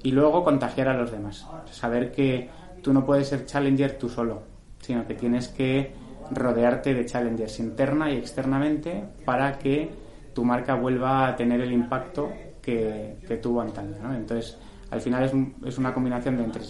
Y 0.02 0.12
luego 0.12 0.42
contagiar 0.42 0.88
a 0.88 0.94
los 0.94 1.11
demás. 1.11 1.47
Saber 1.70 2.12
que 2.12 2.49
tú 2.82 2.94
no 2.94 3.04
puedes 3.04 3.28
ser 3.28 3.44
challenger 3.44 3.99
tú 3.99 4.09
solo, 4.09 4.42
sino 4.80 5.06
que 5.06 5.14
tienes 5.14 5.49
que 5.49 5.93
rodearte 6.30 6.95
de 6.95 7.04
challengers 7.04 7.60
interna 7.60 8.10
y 8.10 8.17
externamente 8.17 9.04
para 9.26 9.58
que 9.58 9.91
tu 10.32 10.45
marca 10.45 10.75
vuelva 10.76 11.28
a 11.28 11.36
tener 11.36 11.60
el 11.60 11.73
impacto 11.73 12.30
que, 12.62 13.19
que 13.28 13.36
tuvo 13.36 13.60
antaño. 13.60 13.97
¿no? 14.02 14.14
Entonces, 14.14 14.56
al 14.91 15.00
final 15.02 15.25
es, 15.25 15.32
es 15.67 15.78
una 15.78 15.93
combinación 15.93 16.36
de 16.38 16.45
entre 16.45 16.64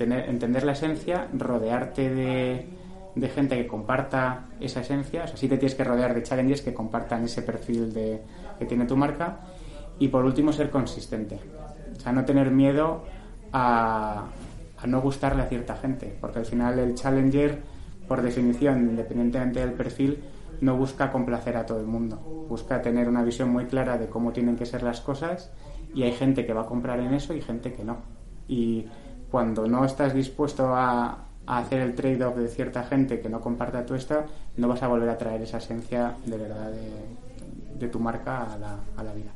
tener, 0.00 0.30
entender 0.30 0.64
la 0.64 0.72
esencia, 0.72 1.28
rodearte 1.34 2.08
de, 2.08 2.66
de, 3.14 3.28
gente 3.28 3.54
que 3.56 3.66
comparta 3.66 4.46
esa 4.58 4.80
esencia, 4.80 5.24
o 5.24 5.26
sea, 5.26 5.36
sí 5.36 5.46
te 5.46 5.58
tienes 5.58 5.74
que 5.74 5.84
rodear 5.84 6.14
de 6.14 6.22
challengers 6.22 6.62
que 6.62 6.72
compartan 6.72 7.24
ese 7.24 7.42
perfil 7.42 7.92
de, 7.92 8.22
que 8.58 8.64
tiene 8.64 8.86
tu 8.86 8.96
marca. 8.96 9.40
Y 9.98 10.08
por 10.08 10.24
último 10.24 10.54
ser 10.54 10.70
consistente, 10.70 11.38
o 11.94 12.00
sea, 12.00 12.12
no 12.12 12.24
tener 12.24 12.50
miedo 12.50 13.04
a, 13.52 14.24
a 14.78 14.86
no 14.86 15.02
gustarle 15.02 15.42
a 15.42 15.46
cierta 15.46 15.76
gente, 15.76 16.16
porque 16.18 16.38
al 16.38 16.46
final 16.46 16.78
el 16.78 16.94
challenger, 16.94 17.60
por 18.08 18.22
definición, 18.22 18.88
independientemente 18.88 19.60
del 19.60 19.74
perfil, 19.74 20.24
no 20.62 20.76
busca 20.76 21.12
complacer 21.12 21.58
a 21.58 21.66
todo 21.66 21.78
el 21.80 21.86
mundo, 21.86 22.46
busca 22.48 22.80
tener 22.80 23.06
una 23.06 23.22
visión 23.22 23.50
muy 23.50 23.66
clara 23.66 23.98
de 23.98 24.06
cómo 24.08 24.32
tienen 24.32 24.56
que 24.56 24.64
ser 24.64 24.82
las 24.82 25.02
cosas. 25.02 25.52
Y 25.94 26.04
hay 26.04 26.12
gente 26.12 26.46
que 26.46 26.54
va 26.54 26.62
a 26.62 26.66
comprar 26.66 27.00
en 27.00 27.12
eso 27.12 27.34
y 27.34 27.42
gente 27.42 27.74
que 27.74 27.84
no. 27.84 27.98
Y 28.48 28.86
cuando 29.30 29.66
no 29.66 29.84
estás 29.84 30.14
dispuesto 30.14 30.74
a, 30.74 31.26
hacer 31.46 31.80
el 31.80 31.96
trade-off 31.96 32.36
de 32.36 32.46
cierta 32.46 32.84
gente 32.84 33.20
que 33.20 33.28
no 33.28 33.40
comparta 33.40 33.84
tu 33.84 33.94
esta, 33.94 34.24
no 34.56 34.68
vas 34.68 34.82
a 34.84 34.88
volver 34.88 35.08
a 35.08 35.18
traer 35.18 35.42
esa 35.42 35.58
esencia 35.58 36.14
de 36.24 36.36
verdad 36.36 36.70
de, 36.70 37.76
de 37.76 37.88
tu 37.88 37.98
marca 37.98 38.52
a 38.52 38.58
la, 38.58 38.76
a 38.96 39.02
la 39.02 39.12
vida. 39.12 39.32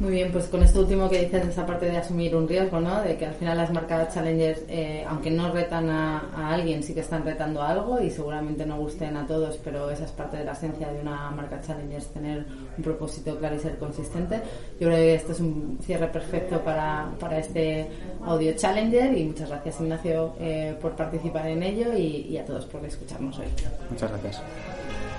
Muy 0.00 0.10
bien, 0.10 0.32
pues 0.32 0.46
con 0.46 0.62
esto 0.62 0.80
último 0.80 1.08
que 1.08 1.20
dices, 1.20 1.46
esa 1.46 1.64
parte 1.64 1.86
de 1.86 1.96
asumir 1.96 2.34
un 2.34 2.48
riesgo, 2.48 2.80
¿no? 2.80 3.02
De 3.02 3.16
que 3.16 3.26
al 3.26 3.34
final 3.34 3.56
las 3.56 3.70
marcas 3.70 4.12
challengers, 4.12 4.62
eh, 4.68 5.04
aunque 5.06 5.30
no 5.30 5.52
retan 5.52 5.88
a, 5.90 6.30
a, 6.34 6.54
alguien, 6.54 6.82
sí 6.82 6.92
que 6.92 7.00
están 7.00 7.24
retando 7.24 7.62
algo 7.62 8.00
y 8.00 8.10
seguramente 8.10 8.66
no 8.66 8.78
gusten 8.78 9.16
a 9.16 9.26
todos, 9.26 9.58
pero 9.62 9.90
esa 9.90 10.04
es 10.04 10.10
parte 10.10 10.38
de 10.38 10.44
la 10.44 10.52
esencia 10.52 10.90
de 10.92 11.00
una 11.00 11.30
marca 11.30 11.60
challengers, 11.60 12.08
tener 12.08 12.44
un 12.76 12.82
propósito 12.82 13.38
claro 13.38 13.54
y 13.54 13.60
ser 13.60 13.78
consistente. 13.78 14.40
Yo 14.80 14.88
creo 14.88 14.96
que 14.96 15.14
esto 15.14 15.32
es 15.32 15.40
un 15.40 15.78
cierre 15.84 16.08
perfecto 16.08 16.60
para, 16.64 17.10
para 17.20 17.38
este 17.38 17.88
audio 18.24 18.52
challenger 18.54 19.16
y 19.16 19.24
muchas 19.24 19.50
gracias 19.50 19.80
Ignacio 19.80 20.34
eh, 20.40 20.76
por 20.80 20.96
participar 20.96 21.46
en 21.46 21.62
ello 21.62 21.96
y, 21.96 22.26
y 22.28 22.38
a 22.38 22.44
todos 22.44 22.64
por 22.66 22.84
escucharnos 22.84 23.38
hoy. 23.38 23.46
Muchas 23.90 24.10
gracias. 24.10 24.42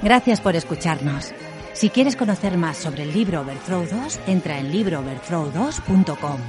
Gracias 0.02 0.42
por 0.42 0.56
escucharnos. 0.56 1.32
Si 1.84 1.90
quieres 1.90 2.16
conocer 2.16 2.58
más 2.58 2.78
sobre 2.78 3.04
el 3.04 3.12
libro 3.12 3.42
Overthrow 3.42 3.86
2, 3.86 4.22
entra 4.28 4.58
en 4.58 4.72
librooverthrow2.com. 4.72 6.40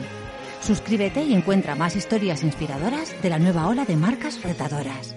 Suscríbete 0.61 1.25
y 1.25 1.35
encuentra 1.35 1.75
más 1.75 1.97
historias 1.97 2.45
inspiradoras 2.45 3.21
de 3.21 3.31
la 3.31 3.41
nueva 3.41 3.67
ola 3.67 3.85
de 3.85 3.97
marcas 3.97 4.41
retadoras. 4.45 5.17